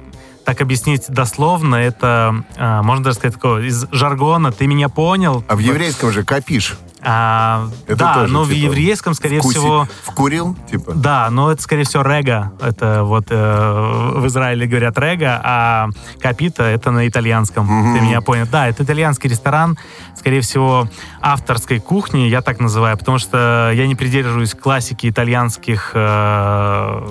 так 0.45 0.61
объяснить 0.61 1.05
дословно, 1.09 1.75
это, 1.75 2.43
э, 2.55 2.81
можно 2.83 3.05
даже 3.05 3.17
сказать, 3.17 3.35
такого, 3.35 3.61
из 3.61 3.85
жаргона 3.91 4.51
«ты 4.51 4.67
меня 4.67 4.89
понял». 4.89 5.43
А 5.47 5.55
в 5.55 5.59
еврейском 5.59 6.11
же 6.11 6.23
капиш. 6.23 6.75
А, 7.05 7.69
Это 7.85 7.95
да, 7.97 8.13
тоже, 8.15 8.33
но 8.33 8.43
в 8.43 8.49
типа, 8.49 8.57
еврейском, 8.65 9.13
скорее 9.13 9.39
Вкуси- 9.39 9.51
всего... 9.51 9.87
Вкурил, 10.03 10.55
типа? 10.69 10.93
Да, 10.93 11.29
но 11.29 11.51
это, 11.51 11.61
скорее 11.61 11.83
всего, 11.83 12.03
рега. 12.03 12.51
Это 12.59 13.03
вот 13.03 13.25
э, 13.29 14.11
в 14.15 14.25
Израиле 14.27 14.65
говорят 14.65 14.97
рега, 14.97 15.39
а 15.43 15.89
капита 16.19 16.63
это 16.63 16.91
на 16.91 17.07
итальянском. 17.07 17.67
Ты 17.67 18.01
меня 18.01 18.21
понял. 18.21 18.47
Да, 18.51 18.67
это 18.67 18.83
итальянский 18.83 19.29
ресторан, 19.29 19.77
скорее 20.15 20.41
всего, 20.41 20.89
авторской 21.21 21.79
кухни, 21.79 22.21
я 22.21 22.41
так 22.41 22.59
называю, 22.59 22.97
потому 22.97 23.19
что 23.19 23.71
я 23.73 23.85
не 23.87 23.95
придерживаюсь 23.95 24.53
классики 24.55 25.09
итальянских 25.09 25.91
э, 25.93 27.07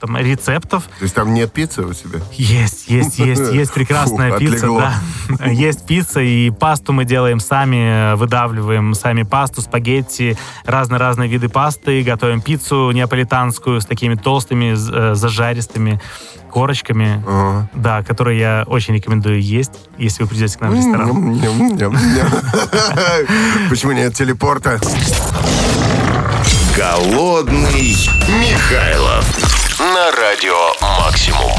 там, 0.00 0.16
рецептов. 0.16 0.84
То 0.98 1.02
есть 1.02 1.14
там 1.14 1.34
нет 1.34 1.52
пиццы 1.52 1.82
у 1.82 1.92
тебя? 1.92 2.20
Есть, 2.32 2.88
есть, 2.88 3.18
есть, 3.18 3.52
есть 3.52 3.72
прекрасная 3.72 4.32
Фу, 4.32 4.38
пицца, 4.38 4.56
отлегло. 4.56 4.80
да. 4.80 4.94
Есть 5.50 5.86
пицца, 5.86 6.20
и 6.20 6.50
пасту 6.50 6.92
мы 6.92 7.04
делаем 7.04 7.40
сами, 7.40 8.14
выдавливаем 8.16 8.94
сами 8.94 9.24
пасту, 9.24 9.60
спагетти, 9.60 10.36
разные-разные 10.64 11.28
виды 11.28 11.48
пасты, 11.48 12.02
готовим 12.02 12.40
пиццу 12.40 12.90
неаполитанскую 12.92 13.80
с 13.80 13.86
такими 13.86 14.14
толстыми, 14.14 14.74
э, 14.74 15.14
зажаристыми 15.14 16.00
корочками, 16.50 17.22
Ага. 17.26 17.68
да, 17.74 18.02
которые 18.02 18.38
я 18.38 18.64
очень 18.66 18.94
рекомендую 18.94 19.42
есть, 19.42 19.72
если 19.98 20.22
вы 20.22 20.28
придете 20.28 20.56
к 20.56 20.60
нам 20.62 20.72
в 20.72 20.76
ресторан. 20.76 21.10
Почему 23.68 23.92
нет 23.92 24.14
телепорта? 24.14 24.80
Голодный 26.76 27.94
Михайлов 28.40 29.24
радио 30.26 30.72
Максимум. 30.80 31.52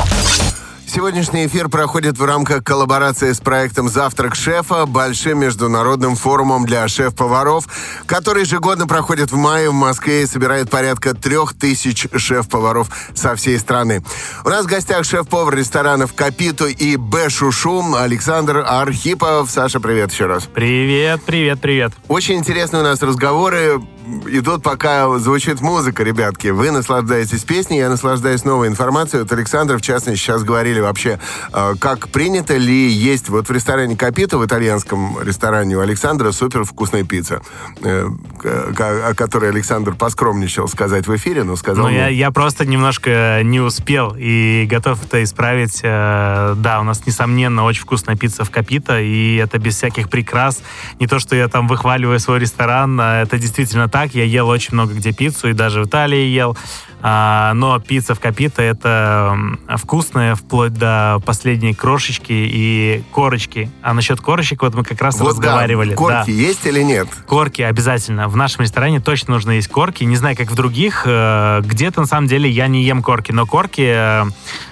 Сегодняшний 0.85 1.45
эфир 1.45 1.69
проходит 1.69 2.17
в 2.17 2.25
рамках 2.25 2.65
коллаборации 2.65 3.31
с 3.31 3.39
проектом 3.39 3.87
«Завтрак 3.87 4.35
шефа», 4.35 4.85
большим 4.85 5.39
международным 5.39 6.17
форумом 6.17 6.65
для 6.65 6.85
шеф-поваров, 6.89 7.65
который 8.07 8.41
ежегодно 8.41 8.85
проходит 8.85 9.31
в 9.31 9.37
мае 9.37 9.69
в 9.69 9.73
Москве 9.73 10.23
и 10.23 10.25
собирает 10.25 10.69
порядка 10.69 11.13
трех 11.13 11.53
тысяч 11.53 12.07
шеф-поваров 12.13 12.89
со 13.13 13.35
всей 13.35 13.57
страны. 13.57 14.03
У 14.43 14.49
нас 14.49 14.65
в 14.65 14.67
гостях 14.67 15.05
шеф-повар 15.05 15.55
ресторанов 15.55 16.13
«Капиту» 16.13 16.67
и 16.67 16.97
«Б-Шушу» 16.97 17.95
Александр 17.95 18.65
Архипов. 18.67 19.49
Саша, 19.49 19.79
привет 19.79 20.11
еще 20.11 20.25
раз. 20.25 20.43
Привет, 20.53 21.21
привет, 21.25 21.61
привет. 21.61 21.93
Очень 22.09 22.35
интересные 22.35 22.81
у 22.81 22.85
нас 22.85 23.01
разговоры 23.01 23.79
идут, 24.27 24.63
пока 24.63 25.17
звучит 25.19 25.61
музыка, 25.61 26.03
ребятки. 26.03 26.47
Вы 26.47 26.71
наслаждаетесь 26.71 27.43
песней, 27.43 27.79
я 27.79 27.89
наслаждаюсь 27.89 28.43
новой 28.45 28.67
информацией. 28.67 29.23
Вот 29.23 29.31
Александр, 29.31 29.77
в 29.77 29.81
частности, 29.81 30.19
сейчас 30.19 30.43
говорили 30.43 30.79
вообще, 30.79 31.19
э, 31.53 31.73
как 31.79 32.09
принято 32.09 32.55
ли 32.57 32.89
есть 32.89 33.29
вот 33.29 33.49
в 33.49 33.51
ресторане 33.51 33.97
Капито, 33.97 34.37
в 34.37 34.45
итальянском 34.45 35.17
ресторане 35.21 35.77
у 35.77 35.81
Александра 35.81 36.31
супер 36.31 36.63
вкусная 36.63 37.03
пицца, 37.03 37.41
э, 37.81 38.07
о 38.43 39.13
которой 39.15 39.49
Александр 39.49 39.95
поскромничал 39.95 40.67
сказать 40.67 41.07
в 41.07 41.15
эфире, 41.15 41.43
но 41.43 41.55
сказал 41.55 41.87
Ну, 41.87 41.93
я, 41.93 42.07
я 42.07 42.31
просто 42.31 42.65
немножко 42.65 43.41
не 43.43 43.59
успел 43.59 44.15
и 44.17 44.67
готов 44.69 45.03
это 45.03 45.23
исправить. 45.23 45.81
Э, 45.83 46.55
Да, 46.57 46.79
у 46.79 46.83
нас, 46.83 47.05
несомненно, 47.05 47.63
очень 47.63 47.81
вкусная 47.81 48.15
пицца 48.15 48.43
в 48.43 48.51
Капита, 48.51 48.99
и 48.99 49.35
это 49.35 49.57
без 49.57 49.75
всяких 49.75 50.09
прикрас. 50.09 50.61
Не 50.99 51.07
то, 51.07 51.19
что 51.19 51.35
я 51.35 51.47
там 51.47 51.67
выхваливаю 51.67 52.19
свой 52.19 52.39
ресторан, 52.39 52.99
а 53.01 53.23
это 53.23 53.37
действительно 53.37 53.89
так. 53.89 53.96
Я 54.03 54.23
ел 54.23 54.47
очень 54.47 54.73
много 54.73 54.93
где 54.93 55.11
пиццу, 55.11 55.49
и 55.49 55.53
даже 55.53 55.81
в 55.81 55.87
Италии 55.87 56.25
ел. 56.27 56.57
А, 57.09 57.53
Но 57.53 57.79
пицца 57.79 58.15
в 58.15 58.19
Капита 58.19 58.61
это 58.61 59.33
вкусная 59.77 60.35
вплоть 60.35 60.73
до 60.73 61.21
последней 61.25 61.73
крошечки 61.73 62.33
и 62.33 63.01
корочки. 63.13 63.71
А 63.81 63.93
насчет 63.93 64.19
корочек 64.19 64.61
вот 64.61 64.75
мы 64.75 64.83
как 64.83 65.01
раз 65.01 65.15
Вот 65.17 65.23
да, 65.23 65.29
разговаривали. 65.29 65.95
корки 65.95 66.25
Да. 66.27 66.31
есть 66.33 66.65
или 66.65 66.81
нет? 66.81 67.07
Корки 67.25 67.61
обязательно. 67.61 68.27
В 68.27 68.35
нашем 68.35 68.63
ресторане 68.63 68.99
точно 68.99 69.35
нужно 69.35 69.51
есть 69.51 69.69
корки. 69.69 70.03
Не 70.03 70.17
знаю, 70.17 70.35
как 70.35 70.51
в 70.51 70.55
других. 70.55 71.03
э, 71.05 71.61
Где-то, 71.63 72.01
на 72.01 72.07
самом 72.07 72.27
деле, 72.27 72.49
я 72.49 72.67
не 72.67 72.83
ем 72.83 73.01
корки. 73.01 73.31
Но 73.31 73.45
корки... 73.45 73.85
э, 73.87 74.25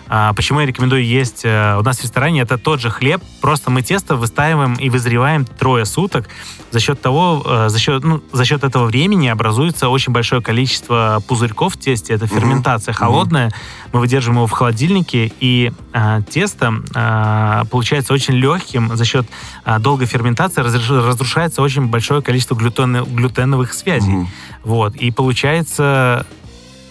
а, 0.07 0.33
Почему 0.33 0.60
я 0.60 0.67
рекомендую 0.67 1.03
есть 1.03 1.41
э, 1.45 1.77
у 1.79 1.81
нас 1.83 1.97
в 1.99 2.03
ресторане? 2.03 2.41
Это 2.41 2.57
тот 2.60 2.79
же 2.79 2.91
хлеб, 2.91 3.23
просто 3.41 3.71
мы 3.71 3.81
тесто 3.81 4.15
выстаиваем 4.15 4.73
и 4.75 4.89
вызреваем 4.89 5.45
трое 5.45 5.86
суток. 5.86 6.27
За 6.69 6.79
счет 6.79 7.01
того, 7.01 7.67
за 7.69 7.79
счет, 7.79 8.03
ну, 8.03 8.21
за 8.31 8.45
счет 8.45 8.63
этого 8.63 8.86
времени 8.86 9.29
образуется 9.29 9.88
очень 9.89 10.12
большое 10.13 10.41
количество 10.43 11.23
пузырьков 11.27 11.73
в 11.73 11.79
тесте. 11.79 12.13
Это 12.13 12.24
ферментация 12.27 12.93
холодная. 12.93 13.51
Мы 13.93 13.99
выдерживаем 13.99 14.38
его 14.39 14.47
в 14.47 14.51
холодильнике, 14.51 15.31
и 15.39 15.71
э, 15.93 16.21
тесто 16.29 16.73
э, 16.93 17.63
получается 17.69 18.13
очень 18.13 18.33
легким. 18.35 18.95
За 18.95 19.05
счет 19.05 19.25
э, 19.65 19.79
долгой 19.79 20.07
ферментации 20.07 20.61
разруш- 20.61 21.05
разрушается 21.07 21.61
очень 21.61 21.88
большое 21.88 22.21
количество 22.21 22.55
глютен- 22.55 23.05
глютеновых 23.13 23.73
связей. 23.73 24.27
Вот. 24.63 24.95
И 24.95 25.11
получается, 25.11 26.25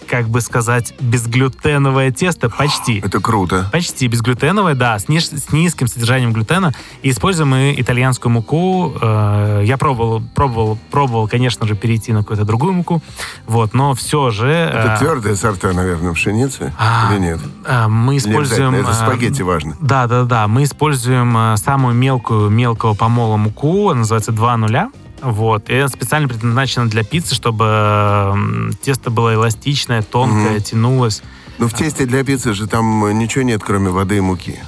как 0.07 0.27
бы 0.29 0.41
сказать, 0.41 0.93
безглютеновое 0.99 2.11
тесто 2.11 2.49
почти. 2.49 2.99
Это 3.05 3.19
круто. 3.19 3.69
Почти 3.71 4.07
безглютеновое, 4.07 4.75
да, 4.75 4.97
с, 4.99 5.07
ниж- 5.07 5.37
с 5.37 5.51
низким 5.51 5.87
содержанием 5.87 6.33
глютена. 6.33 6.73
И 7.01 7.09
используем 7.11 7.49
мы 7.49 7.75
итальянскую 7.77 8.31
муку. 8.31 8.93
Э, 9.01 9.61
я 9.63 9.77
пробовал, 9.77 10.21
пробовал, 10.33 10.77
пробовал, 10.91 11.27
конечно 11.27 11.67
же, 11.67 11.75
перейти 11.75 12.13
на 12.13 12.19
какую-то 12.19 12.45
другую 12.45 12.73
муку. 12.73 13.01
Вот, 13.47 13.73
но 13.73 13.93
все 13.93 14.29
же... 14.29 14.47
Это 14.47 14.95
э, 14.95 14.99
твердые 14.99 15.35
сорта, 15.35 15.73
наверное, 15.73 16.13
пшеницы 16.13 16.73
а, 16.77 17.11
или 17.11 17.19
нет? 17.19 17.39
э, 17.65 17.87
мы 17.87 18.13
Не 18.13 18.19
используем... 18.19 18.69
обязательно, 18.69 18.91
это 18.91 19.03
э, 19.03 19.07
спагетти 19.07 19.41
важно. 19.41 19.75
Да, 19.79 20.07
да, 20.07 20.23
да. 20.23 20.47
Мы 20.47 20.63
используем 20.63 21.35
э, 21.37 21.57
самую 21.57 21.95
мелкую, 21.95 22.49
мелкого 22.49 22.93
помола 22.93 23.37
муку, 23.37 23.89
она 23.89 23.99
называется 23.99 24.31
2 24.31 24.57
нуля. 24.57 24.89
Вот. 25.21 25.69
И 25.69 25.75
она 25.75 25.87
специально 25.87 26.27
предназначена 26.27 26.89
для 26.89 27.03
пиццы, 27.03 27.35
чтобы 27.35 28.71
тесто 28.81 29.09
было 29.09 29.33
эластичное, 29.33 30.01
тонкое, 30.01 30.53
Мгм. 30.55 30.61
тянулось. 30.61 31.21
Но 31.57 31.67
в 31.67 31.73
тесте 31.73 32.05
для 32.05 32.23
пиццы 32.23 32.53
же 32.53 32.67
там 32.67 33.17
ничего 33.17 33.43
нет, 33.43 33.61
кроме 33.63 33.89
воды 33.89 34.17
и 34.17 34.19
муки. 34.19 34.59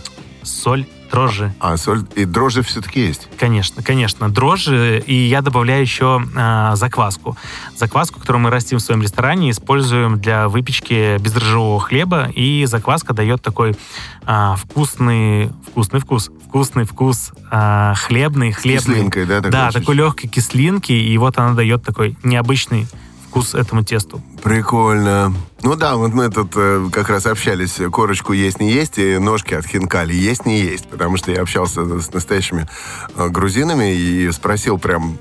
Соль, 0.43 0.85
дрожжи. 1.11 1.53
А 1.59 1.77
соль 1.77 2.03
и 2.15 2.25
дрожжи 2.25 2.61
все-таки 2.63 3.01
есть. 3.07 3.27
Конечно, 3.37 3.81
конечно, 3.83 4.29
дрожжи. 4.29 5.03
И 5.05 5.13
я 5.13 5.41
добавляю 5.41 5.81
еще 5.81 6.21
э, 6.35 6.71
закваску. 6.75 7.37
Закваску, 7.75 8.19
которую 8.19 8.43
мы 8.43 8.49
растим 8.49 8.77
в 8.79 8.81
своем 8.81 9.01
ресторане, 9.01 9.51
используем 9.51 10.19
для 10.19 10.47
выпечки 10.49 11.17
бездрожжевого 11.19 11.79
хлеба. 11.79 12.29
И 12.35 12.65
закваска 12.65 13.13
дает 13.13 13.41
такой 13.41 13.75
э, 14.25 14.55
вкусный, 14.57 15.49
вкусный 15.69 15.99
вкус, 15.99 16.29
вкусный 16.47 16.85
вкус 16.85 17.31
э, 17.51 17.93
хлебный, 17.95 18.51
хлебный. 18.51 18.95
кислинкой, 18.95 19.25
да, 19.25 19.37
такой 19.37 19.51
Да, 19.51 19.65
чуть-чуть? 19.67 19.81
такой 19.81 19.95
легкой 19.95 20.27
кислинки. 20.27 20.91
И 20.91 21.17
вот 21.17 21.37
она 21.37 21.53
дает 21.53 21.83
такой 21.83 22.17
необычный 22.23 22.87
вкус 23.29 23.55
этому 23.55 23.83
тесту. 23.83 24.21
Прикольно. 24.43 25.33
Ну 25.63 25.75
да, 25.75 25.95
вот 25.95 26.13
мы 26.13 26.29
тут 26.29 26.53
э, 26.55 26.87
как 26.91 27.09
раз 27.09 27.25
общались, 27.25 27.79
корочку 27.91 28.33
есть 28.33 28.59
не 28.59 28.71
есть, 28.71 28.99
и 28.99 29.17
ножки 29.17 29.55
от 29.55 29.65
хинкали 29.65 30.13
есть 30.13 30.45
не 30.45 30.61
есть, 30.61 30.87
потому 30.87 31.17
что 31.17 31.31
я 31.31 31.41
общался 31.41 31.99
с 31.99 32.13
настоящими 32.13 32.67
э, 33.15 33.27
грузинами 33.29 33.93
и 33.95 34.31
спросил 34.31 34.77
прям 34.77 35.17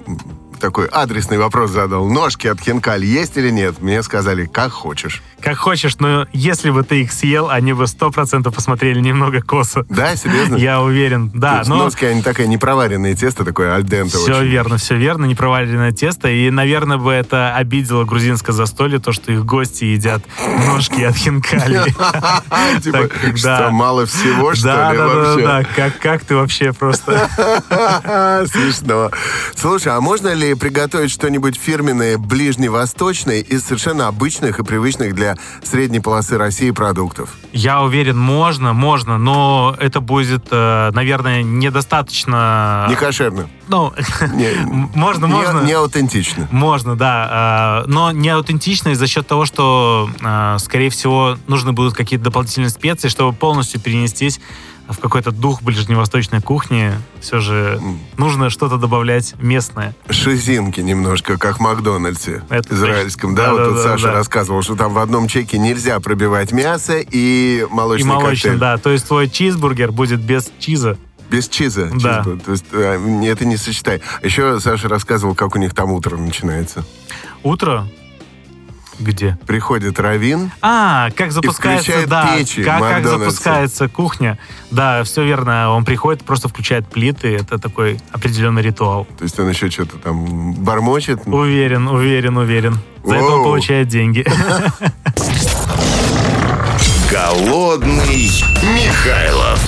такой 0.58 0.86
адресный 0.86 1.38
вопрос 1.38 1.70
задал. 1.70 2.06
Ножки 2.08 2.46
от 2.46 2.60
хинкали 2.60 3.06
есть 3.06 3.36
или 3.36 3.50
нет? 3.50 3.80
Мне 3.80 4.02
сказали, 4.02 4.46
как 4.46 4.72
хочешь. 4.72 5.22
Как 5.40 5.56
хочешь, 5.58 5.96
но 5.98 6.26
если 6.32 6.70
бы 6.70 6.82
ты 6.82 7.02
их 7.02 7.12
съел, 7.12 7.50
они 7.50 7.72
бы 7.72 7.86
сто 7.86 8.10
процентов 8.10 8.54
посмотрели 8.54 9.00
немного 9.00 9.40
косо. 9.42 9.84
Да, 9.88 10.16
серьезно? 10.16 10.56
Я 10.56 10.80
уверен, 10.80 11.30
да. 11.34 11.62
Но 11.66 11.76
Ножки, 11.76 12.04
они 12.04 12.22
такое 12.22 12.46
непроваренное 12.46 13.14
тесто, 13.14 13.44
такое 13.44 13.74
альденте 13.74 14.16
все 14.16 14.38
очень. 14.38 14.48
верно, 14.50 14.76
все 14.78 14.96
верно, 14.96 15.26
непроваренное 15.26 15.92
тесто. 15.92 16.28
И, 16.28 16.50
наверное, 16.50 16.96
бы 16.96 17.12
это 17.12 17.54
обидело 17.54 18.04
грузинское 18.04 18.54
застолье, 18.54 18.98
то, 18.98 19.12
что 19.12 19.30
их 19.32 19.44
гости 19.44 19.84
едят 19.84 20.22
ножки 20.66 21.02
от 21.02 21.14
хинкали. 21.16 21.82
Типа, 22.82 23.08
да. 23.42 23.56
что, 23.58 23.70
мало 23.70 24.06
всего, 24.06 24.54
что 24.54 24.64
Да, 24.68 24.92
ли, 24.92 24.98
да, 24.98 25.06
да, 25.08 25.14
вообще? 25.14 25.46
да. 25.46 25.64
Как, 25.76 25.98
как 25.98 26.24
ты 26.24 26.34
вообще 26.36 26.72
просто... 26.72 27.28
Смешно. 28.50 29.10
Слушай, 29.54 29.92
а 29.96 30.00
можно 30.00 30.32
ли 30.32 30.45
ли 30.48 30.54
приготовить 30.54 31.10
что-нибудь 31.10 31.56
фирменное 31.56 32.18
ближневосточное 32.18 33.40
из 33.40 33.64
совершенно 33.64 34.08
обычных 34.08 34.58
и 34.58 34.64
привычных 34.64 35.14
для 35.14 35.36
средней 35.62 36.00
полосы 36.00 36.38
России 36.38 36.70
продуктов? 36.70 37.30
Я 37.52 37.82
уверен, 37.82 38.18
можно, 38.18 38.72
можно, 38.72 39.18
но 39.18 39.74
это 39.78 40.00
будет, 40.00 40.46
э, 40.50 40.90
наверное, 40.92 41.42
недостаточно... 41.42 42.86
Не 42.88 42.94
кошерно. 42.96 43.48
Ну, 43.68 43.92
Не- 44.34 44.54
можно, 44.94 45.26
можно. 45.26 45.60
Не 45.60 45.72
аутентично. 45.72 46.48
Можно, 46.50 46.96
да. 46.96 47.82
э, 47.86 47.88
Но 47.90 48.12
не 48.12 48.28
аутентично 48.28 48.90
из-за 48.90 49.06
счет 49.06 49.26
того, 49.26 49.44
что, 49.46 50.08
э, 50.20 50.56
скорее 50.60 50.90
всего, 50.90 51.36
нужны 51.46 51.72
будут 51.72 51.94
какие-то 51.94 52.26
дополнительные 52.26 52.70
специи, 52.70 53.08
чтобы 53.08 53.32
полностью 53.36 53.80
перенестись 53.80 54.40
в 54.88 54.98
какой-то 54.98 55.30
дух 55.32 55.62
ближневосточной 55.62 56.40
кухни. 56.40 56.92
Все 57.20 57.40
же 57.40 57.80
нужно 58.16 58.50
что-то 58.50 58.76
добавлять 58.76 59.34
местное. 59.40 59.94
Шизинки 60.10 60.80
немножко, 60.80 61.38
как 61.38 61.58
в 61.58 61.60
Макдональдсе 61.60 62.42
Это 62.50 62.74
израильском. 62.74 63.34
точно. 63.34 63.44
Да, 63.46 63.52
вот 63.52 63.58
Да, 63.58 63.64
тут 63.66 63.76
да, 63.76 63.82
Саша 63.82 64.06
да. 64.08 64.12
рассказывал, 64.14 64.62
что 64.62 64.76
там 64.76 64.92
в 64.92 64.98
одном 64.98 65.26
чеке 65.28 65.58
нельзя 65.58 65.98
пробивать 66.00 66.52
мясо 66.52 66.98
и 66.98 67.66
молочный, 67.70 68.04
И 68.06 68.08
молочный, 68.08 68.32
коктейль. 68.52 68.58
да. 68.58 68.78
То 68.78 68.90
есть 68.90 69.06
твой 69.06 69.28
чизбургер 69.28 69.92
будет 69.92 70.20
без 70.20 70.50
чиза. 70.58 70.96
Без 71.30 71.48
чиза. 71.48 71.90
Да. 71.92 72.18
чизбургер. 72.18 72.40
То 72.44 72.52
есть 72.52 72.64
э, 72.72 73.24
это 73.26 73.44
не 73.44 73.56
сочетай. 73.56 74.00
Еще 74.22 74.60
Саша 74.60 74.88
рассказывал, 74.88 75.34
как 75.34 75.56
у 75.56 75.58
них 75.58 75.74
там 75.74 75.90
утро 75.90 76.16
начинается. 76.16 76.84
Утро? 77.42 77.86
Где? 78.98 79.36
Приходит 79.46 79.98
Равин, 80.00 80.50
А, 80.62 81.10
как 81.16 81.32
запускается, 81.32 82.06
да, 82.06 82.34
печи 82.36 82.62
как, 82.64 82.80
как 82.80 83.06
запускается 83.06 83.88
кухня. 83.88 84.38
Да, 84.70 85.02
все 85.04 85.24
верно. 85.24 85.70
Он 85.70 85.84
приходит, 85.84 86.24
просто 86.24 86.48
включает 86.48 86.86
плиты. 86.88 87.34
Это 87.36 87.58
такой 87.58 88.00
определенный 88.12 88.62
ритуал. 88.62 89.06
то 89.18 89.24
есть 89.24 89.38
он 89.38 89.48
еще 89.48 89.70
что-то 89.70 89.98
там 89.98 90.52
бормочет. 90.54 91.20
Уверен, 91.26 91.88
уверен, 91.88 92.36
уверен. 92.36 92.78
За 93.04 93.14
это 93.16 93.24
он 93.24 93.32
Воу. 93.34 93.44
получает 93.44 93.88
деньги. 93.88 94.24
Голодный 97.10 98.30
Михайлов 98.74 99.60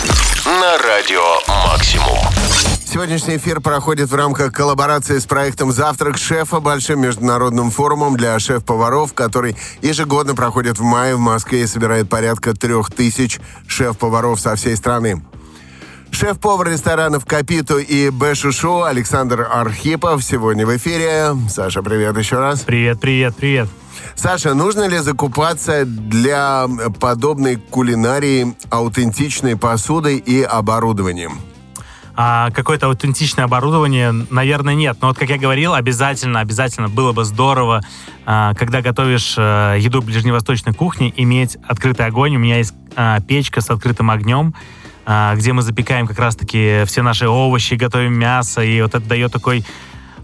на 0.45 0.79
радио 0.79 1.23
Максимум. 1.67 2.28
Сегодняшний 2.99 3.37
эфир 3.37 3.61
проходит 3.61 4.11
в 4.11 4.15
рамках 4.17 4.53
коллаборации 4.53 5.19
с 5.19 5.25
проектом 5.25 5.71
«Завтрак 5.71 6.19
шефа» 6.19 6.59
большим 6.59 7.01
международным 7.01 7.71
форумом 7.71 8.17
для 8.17 8.37
шеф-поваров, 8.41 9.15
который 9.15 9.57
ежегодно 9.83 10.35
проходит 10.35 10.81
в 10.81 10.83
мае 10.83 11.15
в 11.15 11.21
Москве 11.21 11.63
и 11.63 11.67
собирает 11.69 12.09
порядка 12.09 12.55
трех 12.55 12.91
тысяч 12.91 13.39
шеф-поваров 13.69 14.41
со 14.41 14.57
всей 14.57 14.77
страны. 14.77 15.23
Шеф-повар 16.11 16.71
ресторанов 16.71 17.25
«Капиту» 17.25 17.79
и 17.79 18.11
«Бэшушу» 18.11 18.83
Александр 18.83 19.47
Архипов 19.49 20.25
сегодня 20.25 20.67
в 20.67 20.77
эфире. 20.77 21.37
Саша, 21.49 21.85
привет 21.85 22.19
еще 22.19 22.41
раз. 22.41 22.63
Привет, 22.63 22.99
привет, 22.99 23.37
привет. 23.37 23.69
Саша, 24.17 24.55
нужно 24.55 24.89
ли 24.89 24.99
закупаться 24.99 25.85
для 25.85 26.67
подобной 26.99 27.59
кулинарии 27.59 28.57
аутентичной 28.71 29.57
посудой 29.57 30.17
и 30.17 30.43
оборудованием? 30.43 31.39
А 32.21 32.51
какое-то 32.51 32.87
аутентичное 32.87 33.45
оборудование, 33.45 34.11
наверное, 34.11 34.75
нет. 34.75 34.97
Но 35.01 35.07
вот, 35.07 35.17
как 35.17 35.29
я 35.31 35.39
говорил, 35.39 35.75
обязательно, 35.75 36.41
обязательно 36.41 36.89
было 36.89 37.13
бы 37.13 37.25
здорово, 37.25 37.81
а, 38.27 38.55
когда 38.55 38.83
готовишь 38.83 39.37
э, 39.37 39.77
еду 39.79 40.03
ближневосточной 40.03 40.75
кухни, 40.75 41.15
иметь 41.17 41.57
открытый 41.65 42.07
огонь. 42.07 42.35
У 42.35 42.41
меня 42.41 42.57
есть 42.57 42.75
а, 42.97 43.21
печка 43.21 43.61
с 43.61 43.71
открытым 43.71 44.11
огнем, 44.11 44.53
а, 45.07 45.37
где 45.37 45.53
мы 45.53 45.63
запекаем 45.63 46.09
как 46.09 46.19
раз-таки 46.19 46.83
все 46.87 47.03
наши 47.03 47.29
овощи, 47.29 47.75
готовим 47.75 48.15
мясо, 48.15 48.63
и 48.63 48.83
вот 48.83 48.97
это 48.97 49.07
дает 49.07 49.31
такой 49.31 49.65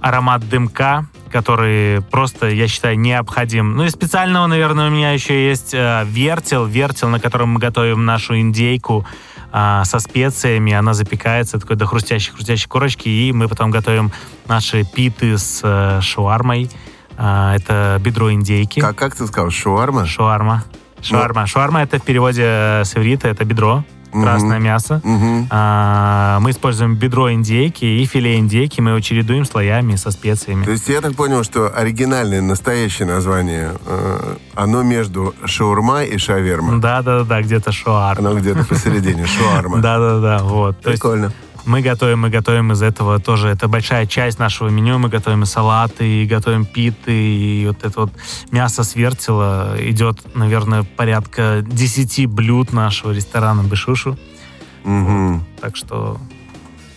аромат 0.00 0.48
дымка, 0.48 1.07
который 1.30 2.02
просто, 2.02 2.48
я 2.48 2.66
считаю, 2.66 2.98
необходим. 2.98 3.76
Ну 3.76 3.85
и 3.85 3.88
специального, 3.88 4.48
наверное, 4.48 4.88
у 4.88 4.90
меня 4.90 5.12
еще 5.12 5.46
есть 5.48 5.72
э, 5.72 6.04
вертел, 6.09 6.66
вертел, 6.66 7.09
на 7.09 7.20
котором 7.20 7.50
мы 7.50 7.61
готовим 7.61 8.04
нашу 8.04 8.37
индейку 8.37 9.07
а, 9.56 9.84
со 9.84 10.00
специями, 10.00 10.72
она 10.72 10.94
запекается 10.94 11.60
такой 11.60 11.76
до 11.76 11.84
хрустящей-хрустящей 11.86 12.66
корочки, 12.66 13.08
и 13.08 13.32
мы 13.32 13.46
потом 13.46 13.70
готовим 13.70 14.10
наши 14.48 14.82
питы 14.82 15.38
с 15.38 15.60
э, 15.62 16.00
шуармой. 16.00 16.68
А, 17.16 17.54
это 17.54 18.00
бедро 18.00 18.32
индейки. 18.32 18.80
Как, 18.80 18.96
как 18.96 19.14
ты 19.14 19.24
сказал, 19.28 19.50
шуарма? 19.50 20.06
Шуарма. 20.06 20.64
Шуарма. 21.00 21.46
Шуарма 21.46 21.82
это 21.82 22.00
в 22.00 22.02
переводе 22.02 22.42
э, 22.44 22.84
с 22.84 22.96
иврита, 22.96 23.28
это 23.28 23.44
бедро. 23.44 23.84
Красное 24.22 24.59
мясо. 24.59 25.03
А, 25.50 26.38
мы 26.40 26.50
используем 26.50 26.96
бедро 26.96 27.33
индейки 27.33 27.85
и 27.85 28.05
филе 28.07 28.38
индейки, 28.38 28.81
мы 28.81 28.90
его 28.90 29.00
чередуем 29.00 29.44
слоями 29.44 29.96
со 29.96 30.11
специями. 30.11 30.64
То 30.64 30.72
есть 30.72 30.88
я 30.88 31.00
так 31.00 31.14
понял, 31.14 31.44
что 31.44 31.68
оригинальное, 31.74 32.40
настоящее 32.40 33.07
название, 33.07 33.72
э, 33.87 34.37
оно 34.55 34.83
между 34.83 35.35
шаурма 35.44 36.05
и 36.05 36.18
шаверма. 36.18 36.81
Да, 36.81 37.03
да, 37.03 37.24
да, 37.24 37.42
где-то 37.42 37.72
шуарма. 37.72 38.31
Оно 38.31 38.38
где-то 38.38 38.64
посередине, 38.64 39.27
шуарма. 39.27 39.79
Да, 39.85 39.98
да, 39.98 40.20
да, 40.20 40.38
вот. 40.42 40.81
То 40.81 40.90
есть 40.90 41.03
Прикольно. 41.03 41.33
Мы 41.66 41.81
готовим, 41.81 42.20
мы 42.20 42.31
готовим 42.31 42.72
из 42.72 42.83
этого 42.83 43.18
тоже, 43.18 43.48
это 43.48 43.68
большая 43.68 44.07
часть 44.07 44.38
нашего 44.38 44.68
меню, 44.68 44.98
мы 44.98 45.09
готовим 45.09 45.42
и 45.42 45.46
салаты, 45.46 46.22
и 46.22 46.27
готовим 46.27 46.64
питы, 46.64 47.12
и 47.12 47.66
вот 47.66 47.85
это 47.85 48.00
вот 48.00 48.12
мясо 48.50 48.85
с 48.85 48.94
вертела 48.94 49.77
идет, 49.79 50.18
наверное, 50.35 50.83
порядка 50.83 51.64
10 51.66 52.27
блюд 52.27 52.72
нашего 52.72 53.12
ресторана 53.12 53.62
Бешушу. 53.62 54.18
Мгм. 54.85 55.44
Так 55.61 55.77
что 55.77 56.18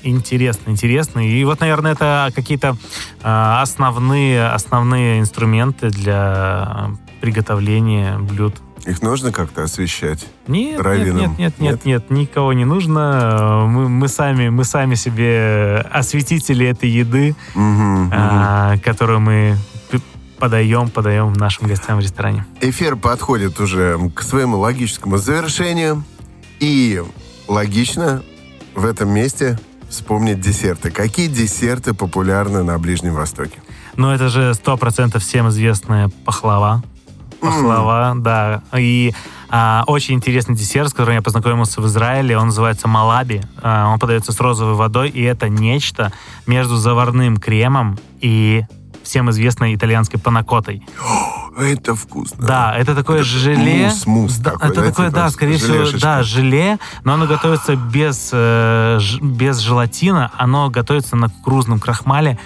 интересно, 0.03 0.71
интересно. 0.71 1.19
И 1.19 1.43
вот, 1.43 1.59
наверное, 1.59 1.93
это 1.93 2.31
какие-то 2.35 2.77
а, 3.23 3.61
основные, 3.61 4.47
основные 4.47 5.19
инструменты 5.19 5.89
для 5.89 6.91
приготовления 7.21 8.17
блюд. 8.17 8.55
Их 8.87 9.01
нужно 9.01 9.33
как-то 9.33 9.63
освещать? 9.63 10.25
Нет, 10.47 10.77
нет, 10.77 10.81
Раввином? 10.81 11.19
нет, 11.19 11.37
нет, 11.37 11.59
нет, 11.59 11.85
нет, 11.85 12.09
никого 12.09 12.53
не 12.53 12.63
нужно. 12.63 13.65
Мы, 13.67 13.89
мы 13.89 14.07
сами, 14.07 14.47
мы 14.47 14.63
сами 14.63 14.95
себе 14.95 15.85
осветители 15.91 16.65
этой 16.67 16.89
еды, 16.89 17.35
мгм. 17.53 18.09
а, 18.13 18.77
которую 18.77 19.19
мы 19.19 19.57
подаем, 20.39 20.89
подаем 20.89 21.33
нашим 21.33 21.67
гостям 21.67 21.97
в 21.97 22.01
ресторане. 22.01 22.45
Эфир 22.61 22.95
подходит 22.95 23.59
уже 23.59 23.97
к 24.15 24.21
своему 24.21 24.57
логическому 24.57 25.17
завершению. 25.17 26.05
И 26.61 27.03
логично 27.49 28.23
в 28.73 28.85
этом 28.85 29.09
месте 29.09 29.59
вспомнить 29.89 30.39
десерты. 30.39 30.91
Какие 30.91 31.27
десерты 31.27 31.93
популярны 31.93 32.63
на 32.63 32.79
Ближнем 32.79 33.15
Востоке? 33.15 33.61
Но 33.97 34.15
это 34.15 34.29
же 34.29 34.53
сто 34.53 34.77
процентов 34.77 35.23
всем 35.23 35.49
известная 35.49 36.09
пахлава. 36.23 36.83
Пахлава, 37.39 38.13
да. 38.17 38.61
И 38.77 39.13
а, 39.49 39.83
очень 39.87 40.15
интересный 40.15 40.55
десерт, 40.55 40.89
с 40.89 40.93
которым 40.93 41.15
я 41.15 41.21
познакомился 41.21 41.81
в 41.81 41.87
Израиле. 41.87 42.37
Он 42.37 42.47
называется 42.47 42.87
малаби. 42.87 43.41
А, 43.61 43.91
он 43.91 43.99
подается 43.99 44.31
с 44.31 44.39
розовой 44.39 44.75
водой, 44.75 45.09
и 45.09 45.21
это 45.21 45.49
нечто 45.49 46.11
между 46.45 46.75
заварным 46.75 47.37
кремом 47.37 47.97
и 48.19 48.63
всем 49.03 49.29
известной 49.29 49.73
итальянской 49.73 50.19
панакотой. 50.19 50.85
Это 51.57 51.95
вкусно. 51.95 52.45
Да, 52.45 52.75
это 52.75 52.93
такое 52.93 53.21
Это 53.21 53.27
желе. 53.27 53.85
мусс, 53.85 54.05
мусс 54.05 54.37
Да, 54.37 54.51
такой, 54.51 54.69
это 54.69 54.81
да, 54.81 54.87
такое, 54.89 55.07
типа 55.07 55.19
да, 55.19 55.29
скорее 55.31 55.57
всего, 55.57 55.99
да, 55.99 56.21
желе, 56.21 56.77
но 57.03 57.13
оно 57.13 57.25
готовится 57.25 57.75
без, 57.75 58.29
э, 58.31 58.99
без 59.21 59.57
желатина, 59.59 60.31
оно 60.37 60.69
готовится 60.69 61.15
на 61.15 61.29
кукурузном 61.29 61.79
крахмале, 61.79 62.37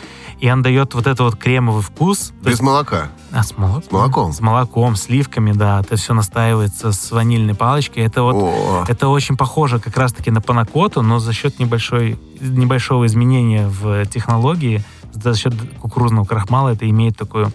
и 0.42 0.50
он 0.50 0.64
дает 0.64 0.96
вот 0.96 1.06
этот 1.06 1.20
вот 1.20 1.36
кремовый 1.36 1.84
вкус. 1.84 2.34
Без 2.42 2.54
есть- 2.54 2.62
молока. 2.64 3.10
а, 3.32 3.44
с 3.44 3.56
молоком? 3.56 3.84
С 3.84 3.92
молоком. 3.92 4.34
С 4.34 4.42
молоком, 4.42 4.96
сливками, 4.96 5.52
да. 5.52 5.80
Это 5.82 5.96
все 5.98 6.16
настаивается 6.16 6.92
с 6.92 7.12
ванильной 7.12 7.54
палочкой. 7.54 8.04
Это 8.04 8.24
вот 8.24 8.36
О, 8.36 8.84
это 8.88 9.08
очень 9.08 9.38
похоже 9.38 9.80
как 9.80 9.96
раз-таки 9.96 10.32
на 10.32 10.42
панакоту, 10.42 11.04
но 11.04 11.20
за 11.20 11.32
счет 11.32 11.60
небольшой, 11.60 12.20
небольшого 12.42 13.06
изменения 13.06 13.68
в 13.68 14.06
технологии, 14.08 14.84
за 15.14 15.36
счет 15.36 15.54
кукурузного 15.80 16.26
крахмала 16.26 16.70
это 16.70 16.90
имеет 16.90 17.16
такую 17.16 17.54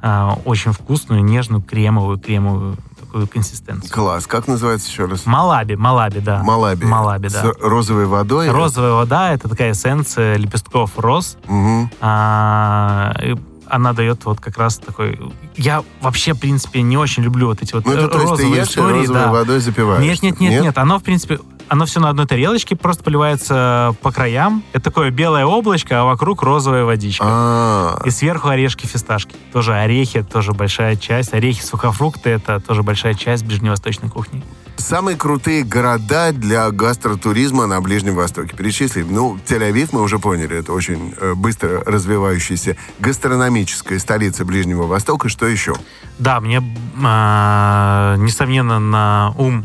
а, 0.00 0.38
очень 0.44 0.72
вкусную, 0.72 1.24
нежную, 1.24 1.62
кремовую, 1.62 2.18
кремовую 2.18 2.76
такую 3.10 3.26
консистенцию. 3.26 3.92
класс. 3.92 4.26
Как 4.26 4.46
называется 4.46 4.88
еще 4.88 5.06
раз? 5.06 5.26
Малаби, 5.26 5.74
малаби, 5.74 6.20
да. 6.20 6.42
Малаби. 6.44 6.84
Малаби, 6.84 7.28
да. 7.28 7.42
С 7.42 7.54
розовой 7.60 8.06
водой? 8.06 8.50
Розовая 8.50 8.92
вода— 8.92 9.32
это 9.34 9.48
такая 9.48 9.72
эссенция 9.72 10.36
лепестков 10.36 10.96
роз. 10.96 11.36
Мгм. 11.48 11.90
А, 12.00 13.12
и 13.22 13.36
она 13.68 13.92
дает 13.92 14.24
вот 14.24 14.40
как 14.40 14.58
раз 14.58 14.78
такой... 14.78 15.18
Я 15.56 15.82
вообще, 16.00 16.34
в 16.34 16.40
принципе, 16.40 16.82
не 16.82 16.96
очень 16.96 17.22
люблю 17.22 17.48
вот 17.48 17.62
эти 17.62 17.72
вот 17.72 17.84
Ну, 17.84 17.92
это 17.92 18.04
э, 18.04 18.08
то 18.08 18.20
есть 18.20 18.24
ты 18.24 18.30
розовые 18.30 18.56
ешь 18.60 18.68
и 18.68 18.70
истории. 18.70 18.98
розовой 19.00 19.20
да. 19.20 19.32
водой 19.32 19.60
запиваешь? 19.60 20.02
Нет, 20.02 20.22
нет, 20.22 20.40
нет, 20.40 20.62
нет, 20.62 20.78
Оно, 20.78 20.98
в 20.98 21.02
принципе, 21.02 21.38
оно 21.70 21.86
все 21.86 22.00
на 22.00 22.08
одной 22.08 22.26
тарелочке, 22.26 22.74
просто 22.76 23.02
поливается 23.04 23.94
по 24.02 24.10
краям. 24.12 24.62
Это 24.72 24.84
такое 24.84 25.10
белое 25.10 25.46
облачко, 25.46 26.00
а 26.00 26.04
вокруг 26.04 26.42
розовая 26.42 26.84
водичка. 26.84 27.24
А, 27.26 28.02
И 28.04 28.10
сверху 28.10 28.48
орешки 28.48 28.86
фисташки. 28.86 29.34
Тоже 29.52 29.74
орехи, 29.74 30.22
тоже 30.22 30.52
большая 30.52 30.96
часть. 30.96 31.32
Орехи, 31.32 31.62
сухофрукты— 31.62 32.30
это 32.30 32.58
тоже 32.60 32.82
большая 32.82 33.14
часть 33.14 33.44
ближневосточной 33.44 34.08
кухни. 34.10 34.42
самые 34.76 35.16
крутые 35.16 35.62
города 35.62 36.32
для 36.32 36.70
гастротуризма 36.70 37.66
на 37.66 37.80
Ближнем 37.80 38.14
Востоке. 38.16 38.56
Перечисли. 38.56 39.02
Ну, 39.08 39.38
Тель-Авив 39.46 39.90
мы 39.92 40.00
уже 40.02 40.18
поняли, 40.18 40.56
это 40.58 40.72
очень 40.72 41.14
э, 41.20 41.34
быстро 41.34 41.84
развивающаяся 41.84 42.76
гастрономическая 42.98 43.98
столица 43.98 44.44
Ближнего 44.44 44.84
Востока. 44.86 45.28
Что 45.28 45.46
еще? 45.46 45.74
Да, 46.18 46.40
мне, 46.40 46.56
э, 46.60 48.14
несомненно, 48.18 48.78
на 48.80 49.34
ум 49.38 49.64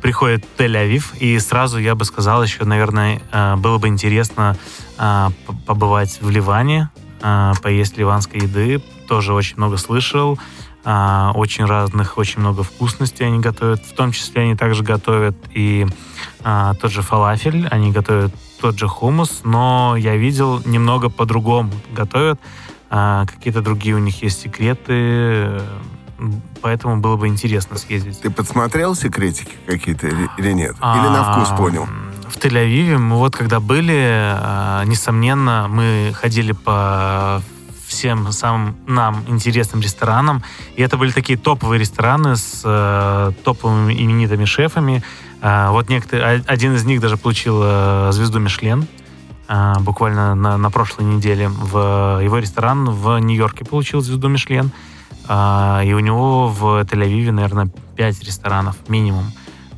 приходит 0.00 0.44
Тель-Авив, 0.58 1.16
и 1.18 1.38
сразу 1.38 1.78
я 1.78 1.94
бы 1.94 2.04
сказал 2.04 2.42
еще, 2.42 2.64
наверное, 2.64 3.20
э, 3.32 3.56
было 3.56 3.78
бы 3.78 3.88
интересно 3.88 4.56
э, 4.98 5.28
побывать 5.66 6.18
в 6.20 6.30
Ливане, 6.30 6.90
э, 7.22 7.52
поесть 7.62 7.96
ливанской 7.96 8.40
еды. 8.40 8.82
Тоже 9.08 9.32
очень 9.32 9.56
много 9.56 9.76
слышал. 9.76 10.38
Очень 10.82 11.66
разных, 11.66 12.16
очень 12.16 12.40
много 12.40 12.62
вкусностей 12.62 13.26
они 13.26 13.38
готовят. 13.38 13.84
В 13.84 13.92
том 13.92 14.12
числе 14.12 14.44
они 14.44 14.56
также 14.56 14.82
готовят 14.82 15.36
и 15.52 15.86
тот 16.42 16.90
же 16.90 17.02
фалафель, 17.02 17.68
они 17.68 17.92
готовят 17.92 18.32
тот 18.62 18.78
же 18.78 18.88
хумус, 18.88 19.42
но 19.44 19.94
я 19.98 20.16
видел 20.16 20.62
немного 20.64 21.10
по-другому 21.10 21.70
готовят. 21.92 22.40
Какие-то 22.88 23.60
другие 23.60 23.94
у 23.94 23.98
них 23.98 24.22
есть 24.22 24.40
секреты, 24.40 25.60
поэтому 26.60 26.98
было 26.98 27.16
бы 27.16 27.28
интересно 27.28 27.78
съездить. 27.78 28.20
Ты 28.20 28.30
подсмотрел 28.30 28.94
секретики 28.94 29.52
какие-то 29.66 30.06
или, 30.06 30.28
или 30.38 30.52
нет? 30.52 30.76
Или 30.76 31.08
на 31.08 31.32
вкус 31.32 31.56
понял? 31.56 31.86
В 32.28 32.36
Тель-Авиве 32.36 32.98
мы 32.98 33.16
вот 33.16 33.36
когда 33.36 33.60
были, 33.60 34.36
несомненно, 34.86 35.66
мы 35.68 36.12
ходили 36.14 36.52
по 36.52 37.42
всем 37.90 38.30
самым 38.32 38.76
нам 38.86 39.24
интересным 39.26 39.80
ресторанам. 39.80 40.42
И 40.76 40.82
это 40.82 40.96
были 40.96 41.10
такие 41.10 41.36
топовые 41.36 41.80
рестораны 41.80 42.36
с 42.36 42.62
э, 42.64 43.32
топовыми 43.42 43.92
именитыми 43.92 44.44
шефами. 44.44 45.02
Э, 45.42 45.70
вот 45.70 45.88
некоторые, 45.88 46.44
один 46.46 46.74
из 46.76 46.84
них 46.84 47.00
даже 47.00 47.16
получил 47.16 47.60
э, 47.62 48.10
звезду 48.12 48.38
Мишлен 48.38 48.86
э, 49.48 49.74
буквально 49.80 50.36
на, 50.36 50.56
на 50.56 50.70
прошлой 50.70 51.04
неделе. 51.04 51.48
В 51.48 52.20
его 52.22 52.38
ресторан 52.38 52.88
в 52.90 53.18
Нью-Йорке 53.18 53.64
получил 53.64 54.00
звезду 54.02 54.28
Мишлен. 54.28 54.66
Э, 54.66 54.89
и 55.30 55.92
у 55.92 56.00
него 56.00 56.48
в 56.48 56.80
Тель-Авиве, 56.82 57.30
наверное, 57.30 57.70
пять 57.96 58.20
ресторанов 58.24 58.76
минимум. 58.88 59.26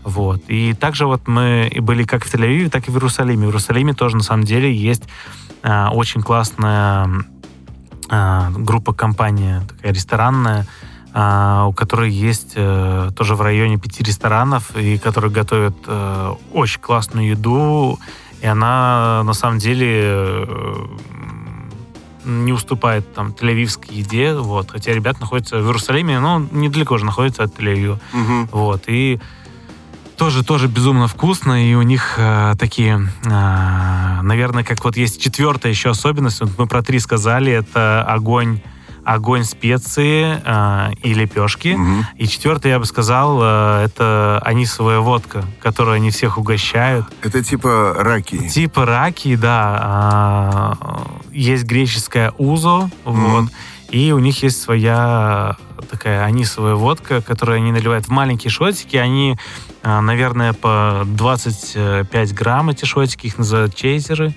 Вот. 0.02 0.42
И 0.48 0.72
также 0.72 1.06
вот 1.06 1.28
мы 1.28 1.70
были 1.80 2.04
как 2.04 2.24
в 2.24 2.34
Тель-Авиве, 2.34 2.70
так 2.70 2.88
и 2.88 2.90
в 2.90 2.94
Иерусалиме. 2.94 3.46
В 3.46 3.50
Иерусалиме 3.50 3.92
тоже 3.92 4.16
на 4.16 4.22
самом 4.22 4.44
деле 4.44 4.74
есть 4.74 5.02
э, 5.62 5.88
очень 5.88 6.22
классная 6.22 7.06
а, 8.14 8.50
группа 8.50 8.92
компания 8.92 9.62
такая 9.66 9.92
ресторанная, 9.94 10.66
а, 11.14 11.64
у 11.66 11.72
которой 11.72 12.10
есть 12.10 12.52
э, 12.56 13.10
тоже 13.16 13.36
в 13.36 13.40
районе 13.40 13.78
пяти 13.78 14.04
ресторанов, 14.04 14.76
и 14.76 14.98
которые 14.98 15.30
готовят 15.30 15.74
э, 15.86 16.34
очень 16.52 16.80
классную 16.80 17.28
еду, 17.28 17.98
и 18.42 18.46
она 18.46 19.22
на 19.24 19.32
самом 19.32 19.58
деле 19.58 19.88
э, 19.88 20.76
не 22.24 22.52
уступает 22.52 23.12
там 23.14 23.32
тель-авивской 23.32 23.94
еде, 23.94 24.34
вот, 24.34 24.70
хотя 24.70 24.92
ребят 24.92 25.20
находятся 25.20 25.58
в 25.58 25.66
Иерусалиме, 25.66 26.20
но 26.20 26.46
недалеко 26.50 26.98
же 26.98 27.04
находится 27.04 27.42
от 27.42 27.58
Тель-Авива, 27.58 27.98
угу. 28.12 28.48
вот, 28.52 28.84
и 28.86 29.20
тоже, 30.16 30.44
тоже 30.44 30.68
безумно 30.68 31.08
вкусно, 31.08 31.68
и 31.68 31.74
у 31.74 31.82
них 31.82 32.14
э, 32.16 32.54
такие, 32.58 33.08
э, 33.24 34.20
наверное, 34.22 34.62
как 34.62 34.84
вот 34.84 34.96
есть 34.96 35.20
четвертая 35.20 35.72
еще 35.72 35.90
особенность, 35.90 36.40
вот 36.40 36.50
мы 36.58 36.66
про 36.66 36.82
три 36.82 37.00
сказали, 37.00 37.52
это 37.52 38.04
огонь 38.04 38.60
огонь 39.04 39.44
специи 39.44 40.40
э, 40.44 40.92
и 41.02 41.14
лепешки. 41.14 41.74
Угу. 41.74 42.06
И 42.18 42.26
четвертое, 42.26 42.70
я 42.70 42.78
бы 42.78 42.86
сказал, 42.86 43.40
э, 43.42 43.84
это 43.84 44.40
анисовая 44.44 45.00
водка, 45.00 45.44
которую 45.60 45.96
они 45.96 46.10
всех 46.10 46.38
угощают. 46.38 47.06
Это 47.22 47.42
типа 47.42 47.94
раки? 47.98 48.48
Типа 48.48 48.86
раки, 48.86 49.36
да. 49.36 50.76
Э, 50.80 50.98
есть 51.32 51.64
греческая 51.64 52.32
узо, 52.38 52.90
угу. 53.04 53.16
вот. 53.20 53.44
И 53.90 54.12
у 54.12 54.18
них 54.18 54.42
есть 54.42 54.60
своя 54.60 55.56
такая 55.90 56.24
анисовая 56.24 56.74
водка, 56.74 57.20
которую 57.20 57.56
они 57.56 57.72
наливают 57.72 58.06
в 58.06 58.08
маленькие 58.08 58.50
шотики. 58.50 58.96
Они, 58.96 59.36
а, 59.82 60.00
наверное, 60.00 60.54
по 60.54 61.02
25 61.04 62.32
грамм 62.32 62.70
эти 62.70 62.86
шотики, 62.86 63.26
их 63.26 63.36
называют 63.36 63.74
чейзеры. 63.74 64.32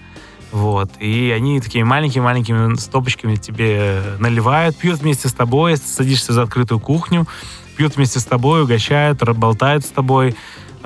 Вот. 0.56 0.90
И 1.02 1.32
они 1.36 1.60
такими 1.60 1.84
маленькими-маленькими 1.84 2.76
стопочками 2.76 3.36
тебе 3.36 4.02
наливают, 4.20 4.78
пьют 4.78 5.02
вместе 5.02 5.28
с 5.28 5.34
тобой, 5.34 5.76
садишься 5.76 6.32
за 6.32 6.44
открытую 6.44 6.80
кухню, 6.80 7.28
пьют 7.76 7.98
вместе 7.98 8.22
с 8.22 8.24
тобой, 8.24 8.64
угощают, 8.64 9.22
болтают 9.22 9.84
с 9.84 9.90
тобой. 9.90 10.34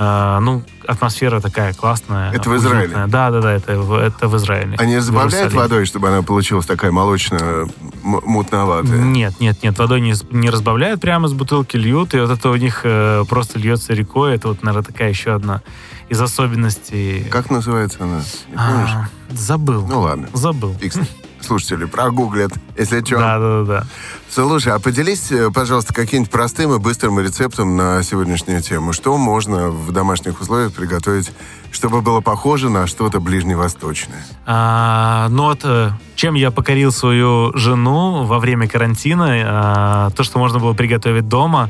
А, 0.01 0.39
ну, 0.39 0.63
атмосфера 0.87 1.41
такая 1.41 1.73
классная. 1.73 2.31
Это 2.31 2.49
в 2.49 2.55
Израиле? 2.55 3.05
Да, 3.07 3.31
да, 3.31 3.41
да, 3.41 3.51
это, 3.51 3.73
это 3.73 4.29
в 4.29 4.37
Израиле. 4.37 4.77
Они 4.77 4.95
разбавляют 4.95 5.51
водой, 5.51 5.85
чтобы 5.85 6.07
она 6.07 6.21
получилась 6.21 6.65
такая 6.65 6.89
молочная, 6.91 7.67
мутноватая? 8.01 8.97
Нет, 8.97 9.33
нет, 9.41 9.61
нет, 9.61 9.77
водой 9.77 9.99
не, 9.99 10.13
не 10.31 10.49
разбавляют, 10.49 11.01
прямо 11.01 11.27
из 11.27 11.33
бутылки 11.33 11.75
льют, 11.75 12.13
и 12.13 12.19
вот 12.21 12.31
это 12.31 12.49
у 12.49 12.55
них 12.55 12.81
э, 12.85 13.25
просто 13.27 13.59
льется 13.59 13.93
рекой. 13.93 14.35
Это 14.35 14.47
вот, 14.47 14.63
наверное, 14.63 14.85
такая 14.85 15.09
еще 15.09 15.33
одна 15.33 15.63
из 16.07 16.21
особенностей. 16.21 17.25
Как 17.29 17.49
называется 17.49 17.97
она? 18.05 18.21
Не 18.47 18.55
помнишь? 18.55 18.89
А, 18.93 19.09
забыл. 19.31 19.85
Ну 19.85 19.99
ладно. 19.99 20.29
Забыл. 20.31 20.75
Фикс. 20.79 20.97
Слушатели 21.41 21.85
прогуглят, 21.85 22.51
если 22.77 23.03
что. 23.03 23.17
Да, 23.17 23.39
да, 23.39 23.63
да. 23.63 23.83
Слушай, 24.29 24.73
а 24.73 24.79
поделись, 24.79 25.31
э, 25.31 25.49
пожалуйста, 25.51 25.93
каким-нибудь 25.93 26.31
простым 26.31 26.73
и 26.73 26.77
быстрым 26.79 27.19
рецептом 27.19 27.75
на 27.75 28.03
сегодняшнюю 28.03 28.61
тему. 28.61 28.93
Что 28.93 29.17
можно 29.17 29.69
в 29.69 29.91
домашних 29.91 30.39
условиях 30.39 30.73
приготовить, 30.73 31.31
чтобы 31.71 32.01
было 32.01 32.21
похоже 32.21 32.69
на 32.69 32.85
что-то 32.85 33.19
ближневосточное? 33.19 34.23
А, 34.45 35.27
ну 35.29 35.45
вот, 35.45 35.61
э, 35.63 35.91
чем 36.15 36.35
я 36.35 36.51
покорил 36.51 36.91
свою 36.91 37.57
жену 37.57 38.25
во 38.25 38.39
время 38.39 38.67
карантина, 38.67 39.27
а, 39.43 40.09
то, 40.11 40.23
что 40.23 40.37
можно 40.37 40.59
было 40.59 40.73
приготовить 40.73 41.27
дома, 41.27 41.69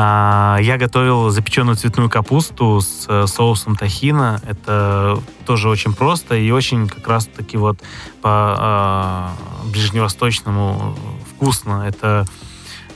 я 0.00 0.76
готовил 0.78 1.30
запеченную 1.30 1.74
цветную 1.76 2.08
капусту 2.08 2.80
с 2.80 3.06
э, 3.08 3.26
соусом 3.26 3.74
тахина. 3.74 4.40
Это 4.46 5.20
тоже 5.44 5.68
очень 5.68 5.92
просто 5.92 6.36
и 6.36 6.52
очень 6.52 6.86
как 6.86 7.08
раз-таки 7.08 7.56
вот 7.56 7.80
по 8.22 9.34
э, 9.66 9.70
ближневосточному 9.70 10.96
вкусно. 11.28 11.84
Это 11.88 12.26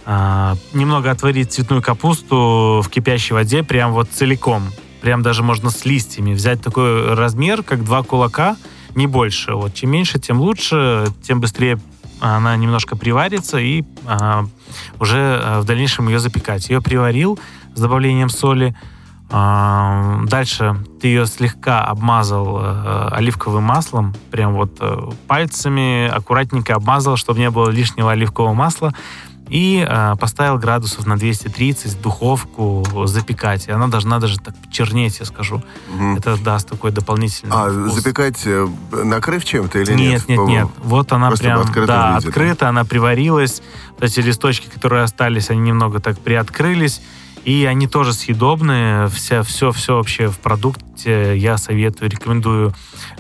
э, 0.06 0.54
немного 0.74 1.10
отварить 1.10 1.52
цветную 1.52 1.82
капусту 1.82 2.82
в 2.84 2.88
кипящей 2.88 3.34
воде 3.34 3.64
прям 3.64 3.92
вот 3.94 4.08
целиком. 4.10 4.62
Прям 5.00 5.22
даже 5.24 5.42
можно 5.42 5.70
с 5.70 5.84
листьями. 5.84 6.34
Взять 6.34 6.62
такой 6.62 7.14
размер, 7.14 7.64
как 7.64 7.82
два 7.82 8.04
кулака, 8.04 8.56
не 8.94 9.08
больше. 9.08 9.54
Вот 9.54 9.74
чем 9.74 9.90
меньше, 9.90 10.20
тем 10.20 10.40
лучше, 10.40 11.08
тем 11.20 11.40
быстрее 11.40 11.80
она 12.22 12.56
немножко 12.56 12.96
приварится 12.96 13.58
и 13.58 13.84
а, 14.06 14.46
уже 15.00 15.40
а, 15.42 15.60
в 15.60 15.64
дальнейшем 15.64 16.08
ее 16.08 16.20
запекать. 16.20 16.68
Ее 16.70 16.80
приварил 16.80 17.38
с 17.74 17.80
добавлением 17.80 18.28
соли. 18.28 18.76
А, 19.30 20.20
дальше 20.26 20.76
ты 21.00 21.08
ее 21.08 21.26
слегка 21.26 21.84
обмазал 21.84 22.58
а, 22.60 23.08
оливковым 23.12 23.64
маслом, 23.64 24.14
прям 24.30 24.54
вот 24.54 24.76
а, 24.80 25.10
пальцами 25.26 26.06
аккуратненько 26.06 26.74
обмазал, 26.74 27.16
чтобы 27.16 27.40
не 27.40 27.50
было 27.50 27.70
лишнего 27.70 28.12
оливкового 28.12 28.54
масла 28.54 28.94
и 29.52 29.86
э, 29.86 30.16
поставил 30.18 30.56
градусов 30.56 31.06
на 31.06 31.18
230 31.18 31.92
в 31.92 32.00
духовку 32.00 32.82
запекать. 33.04 33.68
И 33.68 33.70
она 33.70 33.86
должна 33.86 34.18
даже 34.18 34.40
так 34.40 34.54
чернеть, 34.70 35.20
я 35.20 35.26
скажу. 35.26 35.62
Угу. 35.94 36.16
Это 36.16 36.38
даст 36.38 36.70
такой 36.70 36.90
дополнительный 36.90 37.52
А 37.54 37.68
вкус. 37.68 37.92
запекать, 37.94 38.40
э, 38.46 38.66
накрыв 38.92 39.44
чем-то 39.44 39.78
или 39.80 39.92
нет? 39.92 40.26
Нет, 40.26 40.28
нет, 40.28 40.46
нет. 40.46 40.68
Вот 40.82 41.12
она 41.12 41.28
Просто 41.28 41.44
прям, 41.44 41.86
да, 41.86 42.14
виде, 42.14 42.28
открыта, 42.28 42.70
она 42.70 42.86
приварилась. 42.86 43.60
Вот 43.90 44.04
эти 44.04 44.20
листочки, 44.20 44.68
которые 44.68 45.02
остались, 45.02 45.50
они 45.50 45.60
немного 45.60 46.00
так 46.00 46.18
приоткрылись. 46.18 47.02
И 47.44 47.64
они 47.64 47.86
тоже 47.86 48.12
съедобные. 48.12 49.08
Вся, 49.08 49.42
все, 49.42 49.72
все 49.72 49.96
вообще 49.96 50.28
в 50.28 50.38
продукте 50.38 51.36
я 51.36 51.58
советую, 51.58 52.10
рекомендую 52.10 52.72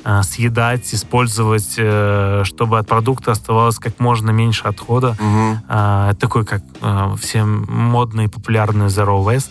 э, 0.04 0.22
съедать, 0.22 0.94
использовать, 0.94 1.74
э, 1.76 2.42
чтобы 2.44 2.78
от 2.78 2.86
продукта 2.86 3.32
оставалось 3.32 3.78
как 3.78 3.98
можно 3.98 4.30
меньше 4.30 4.64
отхода. 4.64 5.16
Угу. 5.18 5.58
Э, 5.68 6.12
такой, 6.20 6.44
как 6.44 6.62
э, 6.80 7.14
все 7.20 7.44
модный, 7.44 8.28
популярный 8.28 8.86
Zero 8.86 9.24
Waste. 9.24 9.50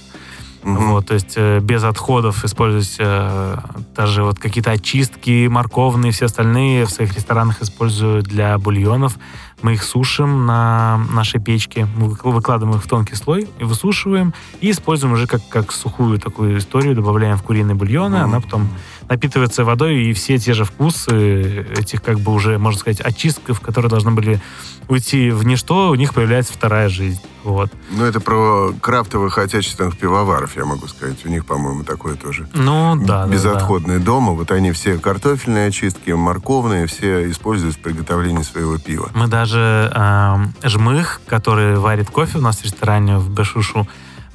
Угу. 0.63 0.73
Вот, 0.73 1.07
то 1.07 1.15
есть 1.15 1.33
э, 1.37 1.59
без 1.59 1.83
отходов 1.83 2.45
использовать 2.45 2.95
э, 2.99 3.57
даже 3.95 4.23
вот 4.23 4.37
какие-то 4.37 4.71
очистки 4.71 5.47
морковные, 5.47 6.11
все 6.11 6.25
остальные 6.25 6.85
в 6.85 6.91
своих 6.91 7.15
ресторанах 7.15 7.61
использую 7.63 8.21
для 8.21 8.57
бульонов. 8.59 9.17
Мы 9.63 9.73
их 9.73 9.83
сушим 9.83 10.45
на 10.45 10.97
нашей 11.11 11.39
печке, 11.39 11.87
мы 11.95 12.09
выкладываем 12.09 12.77
их 12.77 12.83
в 12.83 12.87
тонкий 12.87 13.15
слой 13.15 13.47
и 13.59 13.63
высушиваем, 13.63 14.33
и 14.59 14.71
используем 14.71 15.13
уже 15.13 15.27
как, 15.27 15.41
как 15.49 15.71
сухую 15.71 16.19
такую 16.19 16.57
историю, 16.59 16.95
добавляем 16.95 17.37
в 17.37 17.43
куриные 17.43 17.75
бульоны, 17.75 18.15
mm-hmm. 18.15 18.23
она 18.23 18.39
потом 18.39 18.69
напитывается 19.09 19.63
водой, 19.63 20.03
и 20.05 20.13
все 20.13 20.37
те 20.37 20.53
же 20.53 20.63
вкусы 20.63 21.65
этих 21.77 22.01
как 22.01 22.19
бы 22.19 22.33
уже, 22.33 22.57
можно 22.57 22.79
сказать, 22.79 23.01
очистков, 23.01 23.59
которые 23.61 23.89
должны 23.89 24.11
были 24.11 24.41
уйти 24.87 25.31
в 25.31 25.43
ничто, 25.43 25.89
у 25.89 25.95
них 25.95 26.13
появляется 26.13 26.53
вторая 26.53 26.89
жизнь. 26.89 27.21
Вот. 27.43 27.71
Ну, 27.89 28.05
это 28.05 28.19
про 28.19 28.73
крафтовых 28.81 29.37
отечественных 29.37 29.97
пивоваров, 29.97 30.55
я 30.55 30.65
могу 30.65 30.87
сказать. 30.87 31.25
У 31.25 31.29
них, 31.29 31.45
по-моему, 31.45 31.83
такое 31.83 32.15
тоже. 32.15 32.47
Ну, 32.53 32.95
да, 32.95 33.25
да, 33.25 33.31
Безотходные 33.31 33.99
дома. 33.99 34.33
Вот 34.33 34.51
они 34.51 34.71
все 34.71 34.97
картофельные 34.97 35.67
очистки, 35.67 36.11
морковные, 36.11 36.87
все 36.87 37.29
используют 37.29 37.75
в 37.75 37.79
приготовлении 37.79 38.43
своего 38.43 38.77
пива. 38.77 39.09
Мы 39.15 39.27
даже 39.27 39.91
э, 39.93 40.67
жмых, 40.67 41.21
который 41.25 41.77
варит 41.77 42.09
кофе 42.09 42.37
у 42.37 42.41
нас 42.41 42.57
в 42.57 42.63
ресторане 42.63 43.17
в 43.17 43.29
Бешушу, 43.29 43.87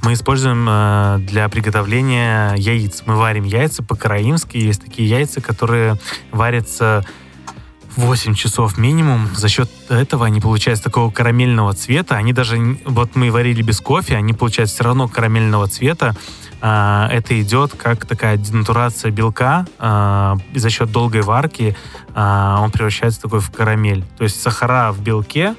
мы 0.03 0.13
используем 0.13 0.67
э, 0.69 1.19
для 1.21 1.49
приготовления 1.49 2.55
яиц. 2.57 3.03
Мы 3.07 3.17
варим 3.17 3.45
яйца 3.45 3.83
по-караимски. 3.83 4.57
Есть 4.57 4.85
такие 4.85 5.09
яйца, 5.09 5.41
которые 5.41 5.97
варятся 6.31 7.05
8 7.97 8.35
часов 8.35 8.79
минимум. 8.79 9.29
За 9.35 9.49
счет 9.49 9.71
этого 9.89 10.27
они 10.27 10.41
получаются 10.41 10.85
такого 10.85 11.11
карамельного 11.11 11.73
цвета. 11.73 12.17
Они 12.17 12.33
даже, 12.33 12.79
вот 12.85 13.17
мы 13.17 13.31
варили 13.31 13.63
без 13.63 13.81
кофе, 13.81 14.17
они 14.17 14.35
получаются 14.35 14.77
все 14.77 14.85
равно 14.85 15.09
карамельного 15.09 15.67
цвета. 15.69 16.15
А, 16.61 17.09
это 17.11 17.41
идет 17.41 17.73
как 17.77 18.07
такая 18.07 18.37
денатурация 18.37 19.11
белка. 19.11 19.67
А, 19.79 20.37
за 20.55 20.71
счет 20.71 20.93
долгой 20.93 21.23
варки 21.23 21.77
а, 22.15 22.61
он 22.63 22.71
превращается 22.71 23.23
такой 23.23 23.41
в 23.41 23.51
карамель. 23.51 24.05
То 24.19 24.25
есть 24.25 24.41
сахара 24.41 24.93
в 24.93 25.01
белке, 25.01 25.55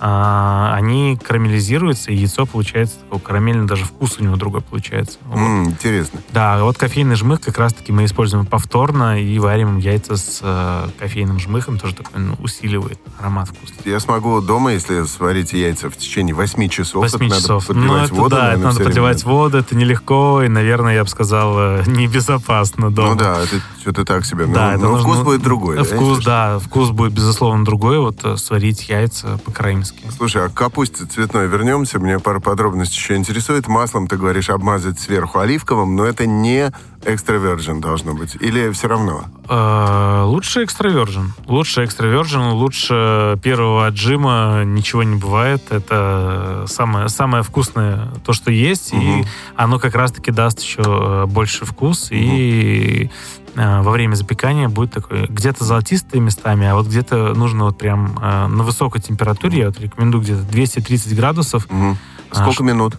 а, 0.00 0.74
они 0.74 1.16
карамелизируются, 1.22 2.10
и 2.12 2.16
яйцо 2.16 2.44
получается 2.46 2.96
такой 3.00 3.20
карамельный, 3.20 3.66
даже 3.66 3.84
вкус 3.84 4.16
у 4.18 4.22
него 4.24 4.36
другой 4.36 4.60
получается. 4.60 5.18
Вот. 5.26 5.38
М, 5.38 5.64
интересно. 5.70 6.20
Да, 6.32 6.62
вот 6.62 6.76
кофейный 6.76 7.16
жмых 7.16 7.40
как 7.40 7.58
раз-таки 7.58 7.92
мы 7.92 8.04
используем 8.04 8.44
повторно 8.46 9.20
и 9.22 9.38
варим 9.38 9.78
яйца 9.78 10.16
с 10.16 10.40
э, 10.42 10.88
кофейным 10.98 11.38
жмыхом, 11.40 11.78
тоже 11.78 11.94
такой 11.94 12.20
ну, 12.20 12.34
усиливает 12.40 12.98
аромат 13.18 13.48
вкуса. 13.48 13.72
Я 13.84 14.00
смогу 14.00 14.40
дома, 14.40 14.72
если 14.72 15.04
сварить 15.04 15.52
яйца 15.52 15.88
в 15.90 15.96
течение 15.96 16.34
8 16.34 16.68
часов. 16.68 17.02
8 17.02 17.26
это 17.26 17.36
часов. 17.36 17.68
Надо 17.68 17.80
Ну, 17.80 17.86
подливать 17.86 18.06
это 18.10 18.14
воду, 18.20 18.36
да, 18.36 18.36
это 18.36 18.44
наверное, 18.46 18.62
надо 18.64 18.70
все 18.74 18.78
время. 18.78 18.90
подливать 18.90 19.24
воду, 19.24 19.58
это 19.58 19.76
нелегко, 19.76 20.42
и, 20.42 20.48
наверное, 20.48 20.94
я 20.94 21.04
бы 21.04 21.08
сказал, 21.08 21.54
э, 21.58 21.82
небезопасно 21.86 22.90
дома. 22.90 23.10
Ну 23.10 23.16
да, 23.16 23.40
это 23.42 23.60
что-то 23.80 24.04
так 24.04 24.24
себе. 24.26 24.46
Да, 24.46 24.66
но 24.66 24.72
это 24.72 24.78
но 24.84 24.90
нужно- 24.92 25.08
вкус 25.12 25.24
будет 25.24 25.42
другой. 25.42 25.76
да, 25.76 25.84
Вкус, 25.84 26.08
если 26.18 26.24
да, 26.24 26.58
вкус 26.58 26.90
будет, 26.90 27.12
безусловно, 27.12 27.64
другой. 27.64 27.98
Вот 27.98 28.18
э, 28.24 28.36
сварить 28.36 28.88
яйца 28.88 29.38
по-караимски. 29.44 29.85
Что. 29.86 30.12
Слушай, 30.12 30.46
а 30.46 30.48
к 30.48 30.54
капусте 30.54 31.04
цветной 31.04 31.46
вернемся. 31.46 31.98
Мне 31.98 32.18
пару 32.18 32.40
подробностей 32.40 32.96
еще 32.98 33.16
интересует. 33.16 33.68
Маслом, 33.68 34.06
ты 34.08 34.16
говоришь, 34.16 34.50
обмазать 34.50 34.98
сверху 34.98 35.38
оливковым, 35.38 35.96
но 35.96 36.04
это 36.04 36.26
не 36.26 36.72
экстравержен 37.04 37.80
должно 37.80 38.14
быть. 38.14 38.36
Или 38.40 38.70
все 38.70 38.88
равно? 38.88 39.24
Э, 39.48 40.22
Лучше 40.24 40.64
экстравержен. 40.64 41.34
Лучше 41.46 41.84
экстравержен, 41.84 42.50
лучше 42.52 43.38
первого 43.42 43.86
отжима 43.86 44.62
ничего 44.64 45.02
не 45.02 45.16
бывает. 45.16 45.62
Это 45.70 46.64
самое, 46.66 47.08
самое 47.08 47.42
вкусное 47.42 48.08
то, 48.24 48.32
что 48.32 48.50
есть. 48.50 48.92
И 48.92 49.24
оно 49.54 49.78
как 49.78 49.94
раз-таки 49.94 50.30
даст 50.32 50.60
еще 50.60 51.26
больше 51.26 51.64
вкус. 51.64 52.08
И 52.10 53.04
э, 53.04 53.45
во 53.56 53.90
время 53.90 54.14
запекания 54.14 54.68
будет 54.68 54.92
такой 54.92 55.26
где-то 55.26 55.64
золотистые 55.64 56.20
местами, 56.20 56.66
а 56.66 56.74
вот 56.74 56.86
где-то 56.86 57.34
нужно 57.34 57.64
вот 57.64 57.78
прям 57.78 58.18
э, 58.22 58.46
на 58.48 58.62
высокой 58.62 59.00
температуре, 59.00 59.60
я 59.60 59.66
вот 59.66 59.80
рекомендую 59.80 60.22
где-то 60.22 60.42
230 60.42 61.16
градусов. 61.16 61.66
А, 61.70 61.94
Сколько 62.32 62.58
ш- 62.58 62.64
минут? 62.64 62.96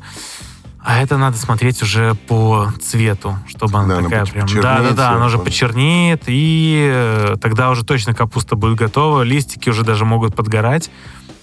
А 0.80 1.00
это 1.02 1.17
надо 1.17 1.38
смотреть 1.38 1.84
уже 1.84 2.15
по 2.15 2.70
цвету, 2.82 3.38
чтобы 3.48 3.78
она 3.78 3.88
Да, 3.88 3.93
она 3.98 4.04
такая 4.06 4.22
поч- 4.22 4.32
прям... 4.32 4.43
почернеет 4.46 4.63
Да-да-да, 4.63 5.10
она 5.12 5.26
уже 5.26 5.38
почернеет, 5.38 6.24
и 6.28 6.89
э, 6.91 7.36
тогда 7.41 7.70
уже 7.70 7.84
точно 7.84 8.13
капуста 8.13 8.56
будет 8.56 8.78
готова, 8.78 9.22
листики 9.24 9.70
уже 9.70 9.84
даже 9.84 10.06
могут 10.06 10.34
подгорать. 10.36 10.89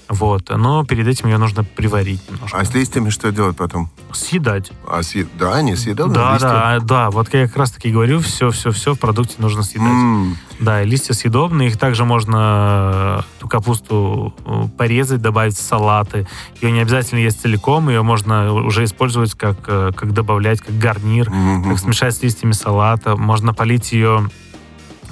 Вот, 0.08 0.50
но 0.50 0.84
перед 0.84 1.06
этим 1.06 1.28
ее 1.28 1.38
нужно 1.38 1.64
приварить 1.64 2.20
немножко. 2.30 2.58
А 2.58 2.64
с 2.64 2.74
листьями 2.74 3.08
что 3.08 3.32
делать 3.32 3.56
потом? 3.56 3.88
Съедать. 4.12 4.70
А 4.86 5.00
съ- 5.00 5.26
Да, 5.38 5.54
они 5.54 5.76
съедобные 5.76 6.14
Да, 6.14 6.32
листья? 6.32 6.48
да, 6.48 6.78
да, 6.80 7.10
вот 7.10 7.32
я 7.32 7.46
как 7.48 7.56
раз 7.56 7.70
таки 7.72 7.90
говорю, 7.90 8.20
все-все-все 8.20 8.94
в 8.94 8.98
продукте 8.98 9.36
нужно 9.38 9.62
съедать. 9.62 9.88
М, 9.88 10.36
Да, 10.60 10.82
и 10.82 10.86
листья 10.86 11.14
съедобные, 11.14 11.68
их 11.70 11.78
также 11.78 12.04
можно 12.04 13.24
эту 13.38 13.48
капусту 13.48 14.34
э, 14.44 14.64
порезать, 14.76 15.22
добавить 15.22 15.56
в 15.56 15.60
салаты. 15.62 16.28
Ее 16.60 16.70
не 16.70 16.80
обязательно 16.80 17.18
есть 17.20 17.40
целиком, 17.40 17.88
ее 17.88 18.02
можно 18.02 18.52
уже 18.52 18.84
использовать 18.84 19.34
как, 19.34 19.56
э, 19.66 19.90
как 19.96 20.12
добавлять, 20.12 20.60
как 20.60 20.78
гарнир, 20.78 21.30
мгм. 21.30 21.70
как 21.70 21.78
смешать 21.78 22.14
с 22.14 22.22
листьями 22.22 22.52
салата. 22.52 23.16
Можно 23.16 23.52
полить 23.54 23.92
ее 23.92 24.28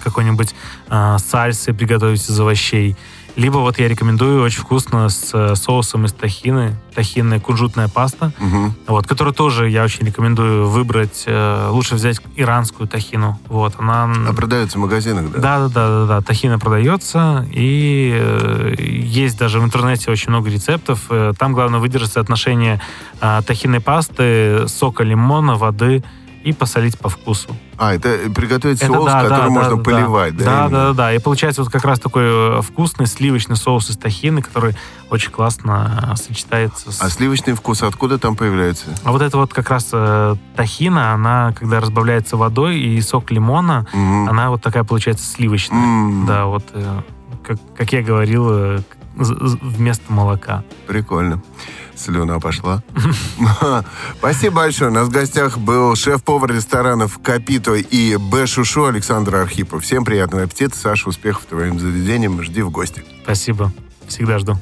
какой-нибудь 0.05 0.55
э, 0.91 1.17
сальсой, 1.19 1.75
приготовить 1.75 2.29
из 2.29 2.39
овощей. 2.39 2.97
Либо 3.35 3.59
вот 3.59 3.79
я 3.79 3.89
рекомендую 3.89 4.43
очень 4.43 4.61
вкусно 4.61 5.09
с 5.09 5.31
э, 5.33 5.55
соусом 5.55 6.05
из 6.05 6.13
тахины, 6.13 6.77
тахинная 6.95 7.41
кунжутная 7.41 7.89
паста, 7.89 8.33
Мгм. 8.39 8.75
вот, 8.87 9.07
которую 9.07 9.33
тоже 9.35 9.71
я 9.71 9.85
очень 9.85 10.05
рекомендую 10.07 10.69
выбрать. 10.69 11.25
э, 11.27 11.69
лучше 11.71 11.95
взять 11.95 12.21
иранскую 12.37 12.87
тахину. 12.89 13.39
Вот, 13.49 13.75
она... 13.79 14.13
А 14.29 14.33
продается 14.35 14.77
в 14.77 14.83
магазинах, 14.83 15.31
да? 15.33 15.39
Да, 15.39 15.59
да, 15.59 15.69
да, 15.69 15.89
да, 15.89 16.07
да. 16.07 16.21
Тахина 16.21 16.59
продается, 16.59 17.47
и 17.51 18.13
э, 18.15 18.75
есть 18.79 19.39
даже 19.39 19.61
в 19.61 19.65
интернете 19.65 20.11
очень 20.11 20.29
много 20.31 20.51
рецептов. 20.51 21.09
Там 21.39 21.55
главное 21.55 21.81
выдержать 21.81 22.13
соотношение 22.13 22.83
э, 23.23 23.41
тахинной 23.47 23.81
пасты, 23.81 24.69
сока 24.69 25.05
лимона, 25.05 25.55
воды 25.57 26.05
и 26.45 26.53
посолить 26.53 26.99
по 26.99 27.09
вкусу. 27.09 27.57
А, 27.83 27.95
это 27.95 28.31
приготовить 28.33 28.81
Это 28.81 28.93
соус, 28.93 29.07
да, 29.07 29.23
который 29.23 29.45
да, 29.47 29.51
можно 29.51 29.77
да, 29.77 29.83
поливать, 29.83 30.37
да? 30.37 30.45
Да, 30.45 30.61
именно? 30.67 30.71
да, 30.71 30.93
да. 30.93 31.15
И 31.15 31.19
получается 31.19 31.65
вот 31.65 31.73
как 31.73 31.85
раз 31.85 31.99
такой 31.99 32.23
э, 32.25 32.63
вкусный 32.63 33.07
сливочный 33.09 33.57
соус 33.57 33.91
из 33.91 33.97
тахины, 33.97 34.41
который 34.41 34.77
очень 35.11 35.33
классно 35.33 36.13
э, 36.13 36.17
сочетается 36.17 36.93
с... 36.93 37.03
А 37.03 37.11
сливочный 37.11 37.55
вкус 37.55 37.83
откуда 37.83 38.19
там 38.19 38.37
появляется? 38.37 38.85
А 39.03 39.11
вот 39.11 39.21
это 39.21 39.37
вот 39.37 39.53
как 39.53 39.69
раз 39.69 39.89
э, 39.93 40.37
тахина, 40.55 41.13
она, 41.13 41.53
когда 41.59 41.81
разбавляется 41.81 42.37
водой 42.37 42.79
и 42.79 43.01
сок 43.01 43.33
лимона, 43.33 43.85
Мгм. 43.93 44.29
она 44.29 44.51
вот 44.51 44.63
такая 44.63 44.85
получается 44.85 45.27
сливочная. 45.27 45.83
М, 45.83 46.25
Да, 46.25 46.45
вот, 46.47 46.63
э, 46.75 47.01
как, 47.43 47.59
как 47.77 47.93
я 47.93 48.03
говорил, 48.03 48.47
э, 48.49 48.79
вместо 49.17 50.13
молока. 50.13 50.63
Прикольно. 50.87 51.43
Слюна 52.03 52.41
пошла. 52.41 52.83
Спасибо 54.19 54.57
большое. 54.57 54.91
У 54.91 54.95
нас 54.95 55.09
в 55.09 55.11
гостях 55.13 55.59
был 55.59 55.95
шеф-повар 55.95 56.53
ресторанов 56.53 57.21
Капито 57.23 57.75
и 57.75 58.17
Б. 58.17 58.47
Шушу 58.47 58.87
Александр 58.87 59.37
Архипов. 59.37 59.85
Всем 59.85 60.05
приятного 60.05 60.45
аппетита. 60.45 60.77
Саша, 60.77 61.09
успехов 61.09 61.45
твоим 61.45 61.79
заведениям. 61.79 62.43
Жди 62.43 62.63
в 62.63 62.71
гости. 62.71 63.05
Спасибо. 63.23 63.73
Всегда 64.09 64.39
жду. 64.41 64.59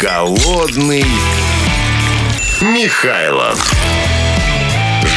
Голодный 0.00 1.04
Михайлов. 2.62 3.70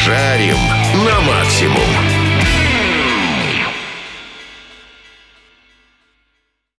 Жарим 0.04 0.58
на 1.06 1.20
максимум. 1.20 2.13